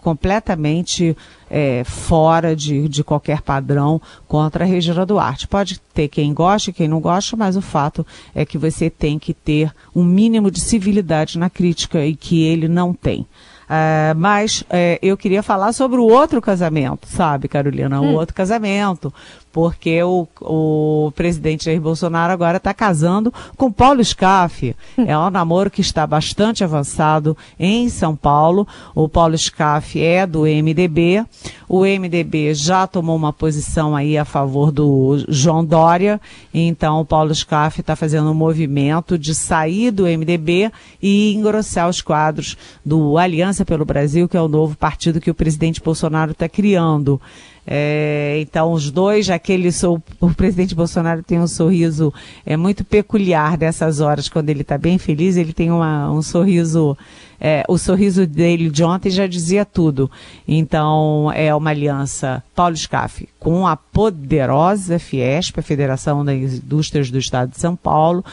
completamente 0.06 1.16
é, 1.50 1.82
fora 1.82 2.54
de, 2.54 2.88
de 2.88 3.02
qualquer 3.02 3.42
padrão 3.42 4.00
contra 4.28 4.62
a 4.62 4.66
Regina 4.66 5.04
Duarte. 5.04 5.48
Pode 5.48 5.80
ter 5.92 6.06
quem 6.06 6.32
goste, 6.32 6.72
quem 6.72 6.86
não 6.86 7.00
gosta, 7.00 7.36
mas 7.36 7.56
o 7.56 7.60
fato 7.60 8.06
é 8.32 8.46
que 8.46 8.56
você 8.56 8.88
tem 8.88 9.18
que 9.18 9.34
ter 9.34 9.72
um 9.92 10.04
mínimo 10.04 10.48
de 10.48 10.60
civilidade 10.60 11.36
na 11.40 11.50
crítica 11.50 12.06
e 12.06 12.14
que 12.14 12.44
ele 12.44 12.68
não 12.68 12.94
tem. 12.94 13.26
Uh, 13.66 14.14
mas 14.16 14.60
uh, 14.60 14.96
eu 15.02 15.16
queria 15.16 15.42
falar 15.42 15.72
sobre 15.72 15.98
o 15.98 16.04
outro 16.04 16.40
casamento, 16.40 17.08
sabe, 17.08 17.48
Carolina? 17.48 18.00
O 18.00 18.04
hum. 18.04 18.14
outro 18.14 18.32
casamento. 18.32 19.12
Porque 19.56 20.02
o, 20.02 20.28
o 20.38 21.10
presidente 21.16 21.64
Jair 21.64 21.80
Bolsonaro 21.80 22.30
agora 22.30 22.58
está 22.58 22.74
casando 22.74 23.32
com 23.56 23.72
Paulo 23.72 24.04
Scaff. 24.04 24.76
É 24.98 25.16
um 25.16 25.30
namoro 25.30 25.70
que 25.70 25.80
está 25.80 26.06
bastante 26.06 26.62
avançado 26.62 27.34
em 27.58 27.88
São 27.88 28.14
Paulo. 28.14 28.68
O 28.94 29.08
Paulo 29.08 29.34
Scaff 29.34 29.98
é 29.98 30.26
do 30.26 30.42
MDB. 30.42 31.24
O 31.66 31.86
MDB 31.86 32.52
já 32.52 32.86
tomou 32.86 33.16
uma 33.16 33.32
posição 33.32 33.96
aí 33.96 34.18
a 34.18 34.26
favor 34.26 34.70
do 34.70 35.24
João 35.26 35.64
Dória. 35.64 36.20
Então, 36.52 37.00
o 37.00 37.06
Paulo 37.06 37.34
Scaff 37.34 37.80
está 37.80 37.96
fazendo 37.96 38.30
um 38.30 38.34
movimento 38.34 39.18
de 39.18 39.34
sair 39.34 39.90
do 39.90 40.04
MDB 40.04 40.70
e 41.00 41.32
engrossar 41.32 41.88
os 41.88 42.02
quadros 42.02 42.58
do 42.84 43.16
Aliança 43.16 43.64
pelo 43.64 43.86
Brasil, 43.86 44.28
que 44.28 44.36
é 44.36 44.42
o 44.42 44.48
novo 44.48 44.76
partido 44.76 45.18
que 45.18 45.30
o 45.30 45.34
presidente 45.34 45.80
Bolsonaro 45.80 46.32
está 46.32 46.46
criando. 46.46 47.18
É, 47.66 48.38
então, 48.40 48.72
os 48.72 48.90
dois, 48.92 49.28
aquele, 49.28 49.70
o 50.20 50.30
presidente 50.30 50.74
Bolsonaro 50.74 51.22
tem 51.22 51.40
um 51.40 51.48
sorriso 51.48 52.14
é 52.44 52.56
muito 52.56 52.84
peculiar 52.84 53.56
dessas 53.56 54.00
horas, 54.00 54.28
quando 54.28 54.50
ele 54.50 54.62
está 54.62 54.78
bem 54.78 54.98
feliz, 54.98 55.36
ele 55.36 55.52
tem 55.52 55.72
uma, 55.72 56.08
um 56.10 56.22
sorriso, 56.22 56.96
é, 57.40 57.64
o 57.68 57.76
sorriso 57.76 58.24
dele 58.24 58.70
de 58.70 58.84
ontem 58.84 59.10
já 59.10 59.26
dizia 59.26 59.64
tudo. 59.64 60.08
Então, 60.46 61.32
é 61.34 61.52
uma 61.52 61.70
aliança 61.70 62.42
Paulo 62.54 62.76
Scaff 62.76 63.28
com 63.40 63.66
a 63.66 63.76
poderosa 63.76 64.98
Fiesp, 64.98 65.58
a 65.58 65.62
Federação 65.62 66.24
das 66.24 66.36
Indústrias 66.36 67.10
do 67.10 67.18
Estado 67.18 67.50
de 67.50 67.58
São 67.58 67.74
Paulo, 67.74 68.24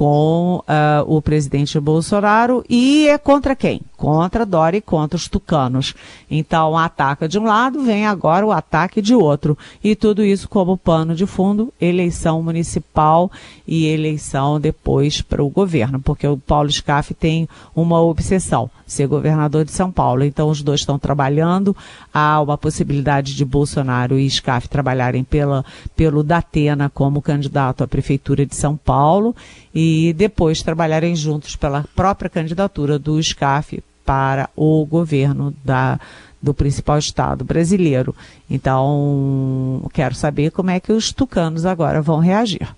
com 0.00 0.64
uh, 0.66 1.04
o 1.06 1.20
presidente 1.20 1.78
Bolsonaro 1.78 2.64
e 2.70 3.06
é 3.06 3.18
contra 3.18 3.54
quem? 3.54 3.82
Contra 3.98 4.46
Dória 4.46 4.78
e 4.78 4.80
contra 4.80 5.14
os 5.14 5.28
tucanos. 5.28 5.94
Então, 6.30 6.74
ataca 6.74 7.28
de 7.28 7.38
um 7.38 7.44
lado, 7.44 7.82
vem 7.82 8.06
agora 8.06 8.46
o 8.46 8.50
ataque 8.50 9.02
de 9.02 9.14
outro. 9.14 9.58
E 9.84 9.94
tudo 9.94 10.24
isso 10.24 10.48
como 10.48 10.78
pano 10.78 11.14
de 11.14 11.26
fundo, 11.26 11.70
eleição 11.78 12.42
municipal 12.42 13.30
e 13.68 13.88
eleição 13.88 14.58
depois 14.58 15.20
para 15.20 15.44
o 15.44 15.50
governo, 15.50 16.00
porque 16.00 16.26
o 16.26 16.38
Paulo 16.38 16.72
Scaff 16.72 17.12
tem 17.12 17.46
uma 17.76 18.00
obsessão, 18.00 18.70
ser 18.86 19.06
governador 19.06 19.66
de 19.66 19.70
São 19.70 19.92
Paulo. 19.92 20.24
Então, 20.24 20.48
os 20.48 20.62
dois 20.62 20.80
estão 20.80 20.98
trabalhando, 20.98 21.76
há 22.10 22.40
uma 22.40 22.56
possibilidade 22.56 23.34
de 23.34 23.44
Bolsonaro 23.44 24.18
e 24.18 24.30
Scaff 24.30 24.66
trabalharem 24.66 25.22
pela, 25.22 25.62
pelo 25.94 26.22
Datena 26.22 26.88
como 26.88 27.20
candidato 27.20 27.84
à 27.84 27.86
prefeitura 27.86 28.46
de 28.46 28.56
São 28.56 28.78
Paulo 28.78 29.36
e 29.74 29.89
depois 30.16 30.62
trabalharem 30.62 31.14
juntos 31.14 31.56
pela 31.56 31.84
própria 31.94 32.30
candidatura 32.30 32.98
do 32.98 33.22
SCAF 33.22 33.82
para 34.04 34.48
o 34.56 34.84
governo 34.84 35.54
da, 35.64 36.00
do 36.42 36.52
principal 36.52 36.98
estado 36.98 37.44
brasileiro. 37.44 38.14
Então, 38.50 39.88
quero 39.92 40.14
saber 40.14 40.50
como 40.50 40.70
é 40.70 40.80
que 40.80 40.92
os 40.92 41.12
tucanos 41.12 41.64
agora 41.64 42.02
vão 42.02 42.18
reagir. 42.18 42.68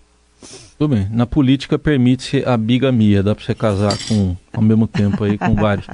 Tudo 0.79 0.97
bem. 0.97 1.09
Na 1.11 1.27
política 1.27 1.79
permite-se 1.79 2.45
a 2.45 2.57
bigamia, 2.57 3.23
dá 3.23 3.35
para 3.35 3.45
você 3.45 3.55
casar 3.55 3.97
com 4.09 4.37
ao 4.53 4.63
mesmo 4.63 4.87
tempo 4.87 5.23
aí 5.23 5.39
com 5.39 5.55
vários. 5.55 5.87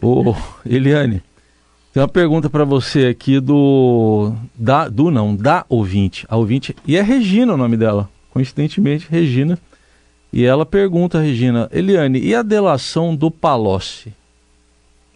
Ô, 0.00 0.34
Eliane, 0.64 1.22
tem 1.92 2.02
uma 2.02 2.08
pergunta 2.08 2.48
para 2.48 2.64
você 2.64 3.06
aqui 3.06 3.38
do 3.38 4.32
da 4.58 4.88
do 4.88 5.10
não, 5.10 5.36
da 5.36 5.64
ouvinte. 5.68 6.26
A 6.28 6.36
ouvinte 6.36 6.74
e 6.86 6.96
é 6.96 7.02
Regina 7.02 7.54
o 7.54 7.56
nome 7.56 7.76
dela. 7.76 8.08
Coincidentemente, 8.30 9.06
Regina 9.08 9.58
e 10.34 10.44
ela 10.44 10.66
pergunta, 10.66 11.20
Regina, 11.20 11.68
Eliane, 11.72 12.18
e 12.18 12.34
a 12.34 12.42
delação 12.42 13.14
do 13.14 13.30
Palocci? 13.30 14.12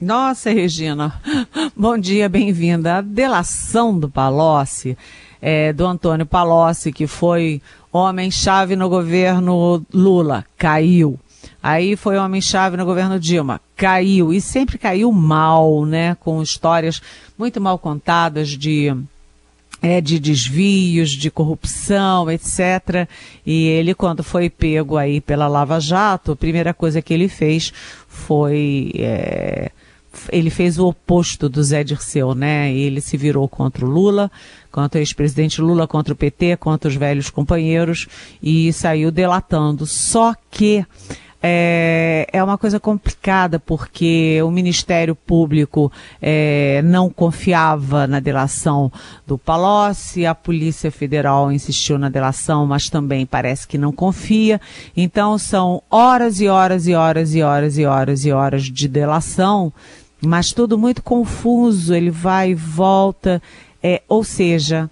Nossa, 0.01 0.49
Regina, 0.49 1.21
bom 1.77 1.99
dia, 1.99 2.29
bem-vinda. 2.29 2.99
A 2.99 3.01
delação 3.01 3.99
do 3.99 4.09
Palocci, 4.09 4.97
é, 5.43 5.73
do 5.73 5.85
Antônio 5.85 6.25
Palocci, 6.25 6.93
que 6.93 7.09
foi 7.09 7.61
homem-chave 7.93 8.77
no 8.77 8.89
governo 8.89 9.85
Lula, 9.93 10.45
caiu. 10.57 11.19
Aí 11.61 11.97
foi 11.97 12.17
homem-chave 12.17 12.77
no 12.77 12.85
governo 12.85 13.19
Dilma, 13.19 13.61
caiu. 13.77 14.33
E 14.33 14.41
sempre 14.41 14.79
caiu 14.79 15.11
mal, 15.11 15.85
né? 15.85 16.15
Com 16.21 16.41
histórias 16.41 17.03
muito 17.37 17.61
mal 17.61 17.77
contadas 17.77 18.51
de 18.51 18.95
é, 19.81 20.01
de 20.01 20.19
desvios, 20.19 21.11
de 21.11 21.31
corrupção, 21.31 22.31
etc. 22.31 23.09
E 23.47 23.67
ele, 23.67 23.95
quando 23.95 24.23
foi 24.23 24.51
pego 24.51 24.97
aí 24.97 25.21
pela 25.21 25.49
Lava 25.49 25.81
Jato, 25.81 26.33
a 26.33 26.37
primeira 26.37 26.75
coisa 26.75 27.01
que 27.01 27.15
ele 27.15 27.29
fez 27.29 27.73
foi. 28.07 28.93
É, 28.97 29.71
ele 30.33 30.51
fez 30.51 30.79
o 30.79 30.87
oposto 30.87 31.49
do 31.49 31.63
Zé 31.63 31.85
Dirceu, 31.85 32.35
né? 32.35 32.73
Ele 32.73 33.01
se 33.01 33.17
virou 33.17 33.49
contra 33.49 33.85
o 33.85 33.89
Lula, 33.89 34.31
contra 34.73 34.99
o 34.99 35.03
ex-presidente 35.03 35.61
Lula, 35.61 35.87
contra 35.87 36.13
o 36.13 36.17
PT, 36.17 36.57
contra 36.57 36.89
os 36.89 36.97
velhos 36.97 37.31
companheiros 37.31 38.09
e 38.43 38.73
saiu 38.73 39.11
delatando. 39.13 39.87
Só 39.87 40.35
que 40.51 40.85
é, 41.43 42.27
é 42.33 42.43
uma 42.43 42.59
coisa 42.59 42.81
complicada 42.81 43.61
porque 43.61 44.41
o 44.43 44.51
Ministério 44.51 45.15
Público 45.15 45.91
é, 46.21 46.83
não 46.83 47.09
confiava 47.09 48.07
na 48.07 48.19
delação 48.19 48.91
do 49.27 49.39
Palocci, 49.39 50.27
a 50.27 50.35
Polícia 50.35 50.91
Federal 50.91 51.53
insistiu 51.53 51.97
na 51.97 52.09
delação, 52.09 52.67
mas 52.67 52.91
também 52.91 53.25
parece 53.25 53.69
que 53.69 53.79
não 53.79 53.93
confia. 53.93 54.61
Então 54.97 55.39
são 55.39 55.83
horas 55.89 56.41
e 56.41 56.49
horas 56.49 56.89
e 56.89 56.95
horas 56.95 57.35
e 57.35 57.43
horas 57.43 57.79
e 57.79 57.85
horas 57.85 58.25
e 58.25 58.33
horas 58.33 58.65
de 58.65 58.89
delação, 58.89 59.73
mas 60.21 60.53
tudo 60.53 60.77
muito 60.77 61.03
confuso, 61.03 61.95
ele 61.95 62.11
vai 62.11 62.51
e 62.51 62.55
volta, 62.55 63.41
é, 63.81 64.03
ou 64.09 64.25
seja, 64.25 64.91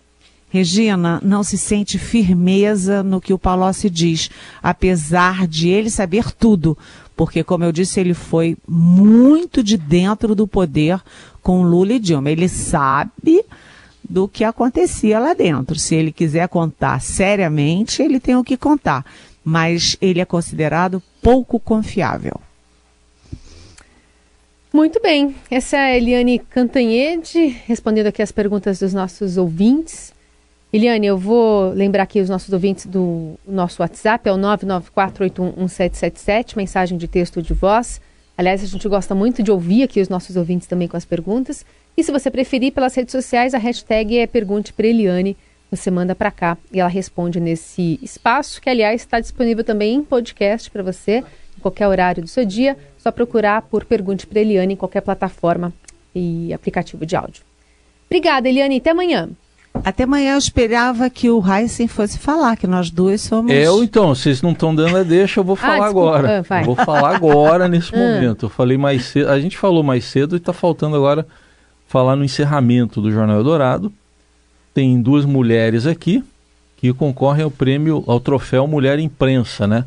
Regina 0.48 1.20
não 1.22 1.42
se 1.42 1.58
sente 1.58 1.98
firmeza 1.98 3.02
no 3.02 3.20
que 3.20 3.32
o 3.32 3.38
Palocci 3.38 3.90
diz, 3.90 4.30
apesar 4.62 5.46
de 5.46 5.68
ele 5.68 5.90
saber 5.90 6.32
tudo, 6.32 6.78
porque, 7.16 7.42
como 7.42 7.64
eu 7.64 7.72
disse, 7.72 7.98
ele 7.98 8.12
foi 8.14 8.56
muito 8.68 9.62
de 9.62 9.78
dentro 9.78 10.34
do 10.34 10.46
poder 10.46 11.00
com 11.42 11.62
Lula 11.62 11.94
e 11.94 11.98
Dilma. 11.98 12.30
Ele 12.30 12.48
sabe 12.48 13.42
do 14.08 14.28
que 14.28 14.44
acontecia 14.44 15.18
lá 15.18 15.32
dentro. 15.32 15.78
Se 15.78 15.94
ele 15.94 16.12
quiser 16.12 16.46
contar 16.48 17.00
seriamente, 17.00 18.02
ele 18.02 18.20
tem 18.20 18.36
o 18.36 18.44
que 18.44 18.56
contar. 18.56 19.04
Mas 19.42 19.96
ele 20.00 20.20
é 20.20 20.24
considerado 20.24 21.02
pouco 21.22 21.58
confiável. 21.58 22.38
Muito 24.72 25.00
bem. 25.00 25.34
Essa 25.50 25.78
é 25.78 25.80
a 25.80 25.96
Eliane 25.96 26.38
Cantanhede, 26.38 27.46
respondendo 27.66 28.08
aqui 28.08 28.20
as 28.20 28.30
perguntas 28.30 28.78
dos 28.78 28.92
nossos 28.92 29.38
ouvintes. 29.38 30.12
Eliane, 30.76 31.06
eu 31.06 31.16
vou 31.16 31.70
lembrar 31.70 32.02
aqui 32.02 32.20
os 32.20 32.28
nossos 32.28 32.52
ouvintes 32.52 32.84
do 32.84 33.38
nosso 33.48 33.80
WhatsApp, 33.80 34.28
é 34.28 34.32
o 34.32 34.36
994811777, 34.36 36.54
mensagem 36.54 36.98
de 36.98 37.08
texto 37.08 37.40
de 37.40 37.54
voz. 37.54 37.98
Aliás, 38.36 38.62
a 38.62 38.66
gente 38.66 38.86
gosta 38.86 39.14
muito 39.14 39.42
de 39.42 39.50
ouvir 39.50 39.84
aqui 39.84 40.02
os 40.02 40.10
nossos 40.10 40.36
ouvintes 40.36 40.68
também 40.68 40.86
com 40.86 40.94
as 40.94 41.06
perguntas. 41.06 41.64
E 41.96 42.02
se 42.02 42.12
você 42.12 42.30
preferir 42.30 42.74
pelas 42.74 42.94
redes 42.94 43.12
sociais, 43.12 43.54
a 43.54 43.58
hashtag 43.58 44.18
é 44.18 44.26
Pergunte 44.26 44.74
para 44.74 44.86
Eliane. 44.86 45.34
Você 45.70 45.90
manda 45.90 46.14
para 46.14 46.30
cá 46.30 46.58
e 46.70 46.78
ela 46.78 46.90
responde 46.90 47.40
nesse 47.40 47.98
espaço, 48.02 48.60
que 48.60 48.68
aliás 48.68 49.00
está 49.00 49.18
disponível 49.18 49.64
também 49.64 49.94
em 49.94 50.04
podcast 50.04 50.70
para 50.70 50.82
você, 50.82 51.24
em 51.56 51.60
qualquer 51.62 51.88
horário 51.88 52.22
do 52.22 52.28
seu 52.28 52.44
dia. 52.44 52.76
Só 52.98 53.10
procurar 53.10 53.62
por 53.62 53.86
Pergunte 53.86 54.26
para 54.26 54.40
Eliane 54.40 54.74
em 54.74 54.76
qualquer 54.76 55.00
plataforma 55.00 55.72
e 56.14 56.52
aplicativo 56.52 57.06
de 57.06 57.16
áudio. 57.16 57.42
Obrigada, 58.10 58.46
Eliane. 58.46 58.76
Até 58.76 58.90
amanhã. 58.90 59.30
Até 59.84 60.04
amanhã 60.04 60.32
eu 60.34 60.38
esperava 60.38 61.08
que 61.08 61.30
o 61.30 61.42
Heisen 61.46 61.88
fosse 61.88 62.18
falar, 62.18 62.56
que 62.56 62.66
nós 62.66 62.90
duas 62.90 63.20
somos. 63.20 63.52
Eu, 63.52 63.82
então, 63.82 64.14
vocês 64.14 64.42
não 64.42 64.52
estão 64.52 64.74
dando 64.74 64.96
a 64.96 65.02
deixa, 65.02 65.40
eu 65.40 65.44
vou 65.44 65.54
ah, 65.54 65.56
falar 65.56 65.86
ah, 65.86 65.88
agora. 65.88 66.44
Ah, 66.48 66.62
vou 66.62 66.76
falar 66.76 67.16
agora 67.16 67.68
nesse 67.68 67.94
ah. 67.94 67.98
momento. 67.98 68.46
Eu 68.46 68.50
falei 68.50 68.76
mais 68.76 69.04
cedo, 69.04 69.30
a 69.30 69.40
gente 69.40 69.56
falou 69.56 69.82
mais 69.82 70.04
cedo 70.04 70.36
e 70.36 70.38
está 70.38 70.52
faltando 70.52 70.96
agora 70.96 71.26
falar 71.86 72.16
no 72.16 72.24
encerramento 72.24 73.00
do 73.00 73.10
Jornal 73.10 73.36
Eldorado. 73.36 73.92
Tem 74.74 75.00
duas 75.00 75.24
mulheres 75.24 75.86
aqui 75.86 76.22
que 76.76 76.92
concorrem 76.92 77.44
ao 77.44 77.50
prêmio, 77.50 78.04
ao 78.06 78.20
troféu 78.20 78.66
Mulher 78.66 78.98
Imprensa, 78.98 79.66
né? 79.66 79.84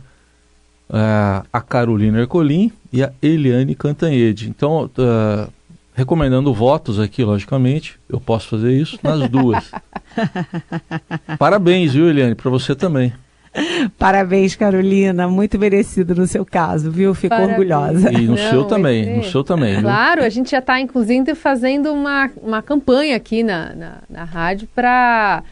Uh, 0.89 1.45
a 1.53 1.61
Carolina 1.61 2.19
Ercolim 2.19 2.71
e 2.91 3.03
a 3.03 3.11
Eliane 3.21 3.75
Cantanhede. 3.75 4.49
Então, 4.49 4.85
uh, 4.85 5.53
recomendando 5.99 6.53
votos 6.53 6.97
aqui, 6.99 7.23
logicamente. 7.23 7.99
Eu 8.07 8.21
posso 8.21 8.47
fazer 8.47 8.71
isso 8.71 8.97
nas 9.03 9.29
duas. 9.29 9.69
Parabéns, 11.37 11.93
viu, 11.93 12.09
Eliane? 12.09 12.35
Para 12.35 12.49
você 12.49 12.73
também. 12.73 13.13
Parabéns, 13.97 14.55
Carolina. 14.55 15.27
Muito 15.27 15.59
merecido 15.59 16.15
no 16.15 16.25
seu 16.25 16.45
caso, 16.45 16.89
viu? 16.89 17.13
Fico 17.13 17.29
Parabéns. 17.29 17.51
orgulhosa. 17.51 18.11
E 18.13 18.21
no 18.21 18.35
Não, 18.35 18.37
seu 18.37 18.63
também, 18.63 19.17
no 19.17 19.23
seu 19.25 19.43
também. 19.43 19.81
Claro, 19.81 20.23
a 20.23 20.29
gente 20.29 20.51
já 20.51 20.59
está, 20.59 20.79
inclusive, 20.79 21.35
fazendo 21.35 21.91
uma, 21.91 22.29
uma 22.41 22.61
campanha 22.61 23.17
aqui 23.17 23.43
na, 23.43 23.75
na, 23.75 23.97
na 24.09 24.23
rádio 24.23 24.69
para. 24.73 25.43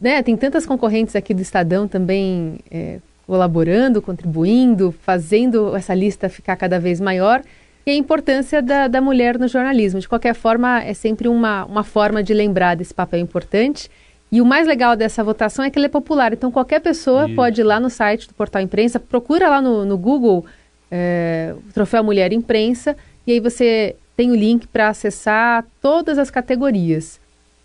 Né, 0.00 0.22
tem 0.22 0.36
tantas 0.36 0.66
concorrentes 0.66 1.16
aqui 1.16 1.32
do 1.32 1.40
Estadão 1.40 1.88
também 1.88 2.58
é, 2.70 2.98
colaborando, 3.26 4.02
contribuindo, 4.02 4.94
fazendo 5.02 5.74
essa 5.74 5.94
lista 5.94 6.28
ficar 6.28 6.56
cada 6.56 6.78
vez 6.78 7.00
maior 7.00 7.40
e 7.86 7.90
a 7.90 7.94
importância 7.94 8.62
da, 8.62 8.88
da 8.88 9.00
mulher 9.00 9.38
no 9.38 9.46
jornalismo. 9.46 10.00
De 10.00 10.08
qualquer 10.08 10.34
forma, 10.34 10.82
é 10.82 10.94
sempre 10.94 11.28
uma, 11.28 11.64
uma 11.64 11.84
forma 11.84 12.22
de 12.22 12.32
lembrar 12.32 12.76
desse 12.76 12.94
papel 12.94 13.20
importante. 13.20 13.90
E 14.32 14.40
o 14.40 14.44
mais 14.44 14.66
legal 14.66 14.96
dessa 14.96 15.22
votação 15.22 15.64
é 15.64 15.70
que 15.70 15.78
ela 15.78 15.86
é 15.86 15.88
popular. 15.88 16.32
Então, 16.32 16.50
qualquer 16.50 16.80
pessoa 16.80 17.26
Isso. 17.26 17.34
pode 17.34 17.60
ir 17.60 17.64
lá 17.64 17.78
no 17.78 17.90
site 17.90 18.26
do 18.26 18.34
Portal 18.34 18.62
Imprensa, 18.62 18.98
procura 18.98 19.48
lá 19.48 19.60
no, 19.60 19.84
no 19.84 19.98
Google 19.98 20.44
é, 20.90 21.54
Troféu 21.72 22.02
Mulher 22.02 22.32
Imprensa, 22.32 22.96
e 23.26 23.32
aí 23.32 23.40
você 23.40 23.96
tem 24.16 24.30
o 24.30 24.34
link 24.34 24.66
para 24.66 24.88
acessar 24.88 25.64
todas 25.80 26.18
as 26.18 26.30
categorias. 26.30 27.20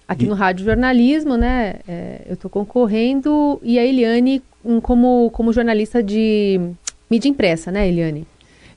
Aqui 0.08 0.26
e... 0.26 0.28
no 0.28 0.34
Rádio 0.34 0.66
Jornalismo, 0.66 1.38
né, 1.38 1.76
é, 1.88 2.22
eu 2.28 2.34
estou 2.34 2.50
concorrendo, 2.50 3.60
e 3.64 3.78
a 3.78 3.86
Eliane 3.86 4.42
um, 4.64 4.82
como, 4.82 5.30
como 5.32 5.54
jornalista 5.54 6.04
de 6.04 6.60
mídia 7.10 7.30
impressa, 7.30 7.72
né, 7.72 7.88
Eliane? 7.88 8.28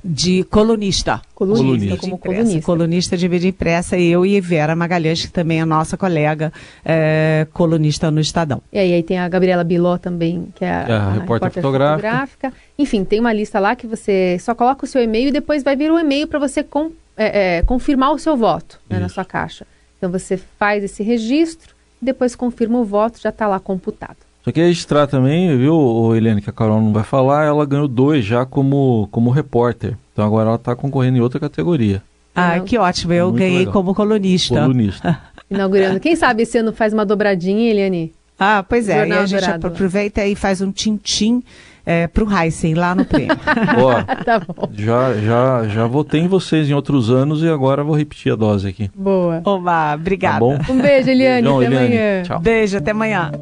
De 0.04 0.42
colunista. 0.44 1.22
Colunista, 1.34 1.64
colunista. 1.64 1.96
como 1.98 2.18
colunista. 2.18 2.62
Colunista 2.62 3.16
de 3.16 3.28
mídia 3.28 3.48
impressa, 3.48 3.96
eu 3.96 4.26
e 4.26 4.40
Vera 4.40 4.74
Magalhães, 4.74 5.24
que 5.24 5.32
também 5.32 5.60
é 5.60 5.64
nossa 5.64 5.96
colega, 5.96 6.52
é, 6.84 7.46
colunista 7.52 8.10
no 8.10 8.20
Estadão. 8.20 8.60
E 8.72 8.78
aí, 8.78 8.92
aí, 8.94 9.02
tem 9.02 9.18
a 9.18 9.28
Gabriela 9.28 9.62
Biló 9.62 9.96
também, 9.98 10.48
que 10.54 10.64
é 10.64 10.70
a, 10.70 10.72
é 10.72 10.92
a, 10.92 10.96
a 10.96 11.12
repórter, 11.12 11.20
repórter 11.20 11.62
fotográfica. 11.62 12.10
fotográfica. 12.10 12.52
Enfim, 12.78 13.04
tem 13.04 13.20
uma 13.20 13.32
lista 13.32 13.60
lá 13.60 13.76
que 13.76 13.86
você 13.86 14.36
só 14.40 14.54
coloca 14.54 14.84
o 14.84 14.88
seu 14.88 15.02
e-mail 15.02 15.28
e 15.28 15.32
depois 15.32 15.62
vai 15.62 15.76
vir 15.76 15.90
um 15.90 15.98
e-mail 15.98 16.26
para 16.26 16.38
você 16.38 16.64
com, 16.64 16.90
é, 17.16 17.58
é, 17.58 17.62
confirmar 17.62 18.12
o 18.12 18.18
seu 18.18 18.36
voto 18.36 18.80
né, 18.90 18.98
na 18.98 19.08
sua 19.08 19.24
caixa. 19.24 19.66
Então 19.98 20.10
você 20.10 20.36
faz 20.36 20.82
esse 20.82 21.02
registro, 21.04 21.76
depois 22.00 22.34
confirma 22.34 22.80
o 22.80 22.84
voto, 22.84 23.20
já 23.20 23.30
está 23.30 23.46
lá 23.46 23.60
computado. 23.60 24.16
Só 24.44 24.50
que 24.50 24.60
registrar 24.60 25.06
também, 25.06 25.56
viu, 25.56 26.14
Helene, 26.16 26.42
que 26.42 26.50
a 26.50 26.52
Carol 26.52 26.80
não 26.80 26.92
vai 26.92 27.04
falar, 27.04 27.44
ela 27.44 27.64
ganhou 27.64 27.86
dois 27.86 28.24
já 28.24 28.44
como, 28.44 29.08
como 29.12 29.30
repórter. 29.30 29.96
Então 30.12 30.24
agora 30.24 30.48
ela 30.48 30.56
está 30.56 30.74
concorrendo 30.74 31.18
em 31.18 31.20
outra 31.20 31.38
categoria. 31.38 32.02
Ah, 32.34 32.58
que 32.60 32.76
ótimo. 32.78 33.12
Eu 33.12 33.26
Muito 33.26 33.38
ganhei 33.38 33.58
legal. 33.58 33.72
como 33.72 33.94
colunista. 33.94 34.60
Colunista. 34.60 35.18
Inaugurando. 35.50 36.00
Quem 36.00 36.16
sabe 36.16 36.42
esse 36.42 36.58
ano 36.58 36.72
faz 36.72 36.92
uma 36.92 37.04
dobradinha, 37.04 37.70
Eliane? 37.70 38.12
Ah, 38.38 38.64
pois 38.66 38.88
é. 38.88 39.06
e 39.06 39.12
a 39.12 39.26
gente 39.26 39.40
dourado. 39.40 39.66
aproveita 39.68 40.26
e 40.26 40.34
faz 40.34 40.60
um 40.60 40.72
tintim 40.72 41.42
é, 41.84 42.06
para 42.06 42.24
o 42.24 42.32
Heisen 42.32 42.74
lá 42.74 42.94
no 42.94 43.04
prêmio. 43.04 43.36
Ó, 43.78 44.02
tá 44.24 44.40
bom. 44.40 44.68
Já, 44.74 45.14
já, 45.14 45.68
já 45.68 45.86
votei 45.86 46.20
em 46.20 46.28
vocês 46.28 46.68
em 46.68 46.72
outros 46.72 47.10
anos 47.10 47.42
e 47.42 47.48
agora 47.48 47.84
vou 47.84 47.94
repetir 47.94 48.32
a 48.32 48.36
dose 48.36 48.68
aqui. 48.68 48.90
Boa. 48.94 49.42
Oba, 49.44 49.94
obrigada. 49.94 50.34
Tá 50.34 50.40
bom? 50.40 50.58
Um 50.70 50.80
beijo, 50.80 51.10
Eliane. 51.10 51.42
Beijão, 51.42 51.58
até 51.58 51.66
Eliane. 51.66 51.86
amanhã. 51.86 52.22
Tchau. 52.22 52.40
Beijo, 52.40 52.78
até 52.78 52.90
amanhã. 52.92 53.32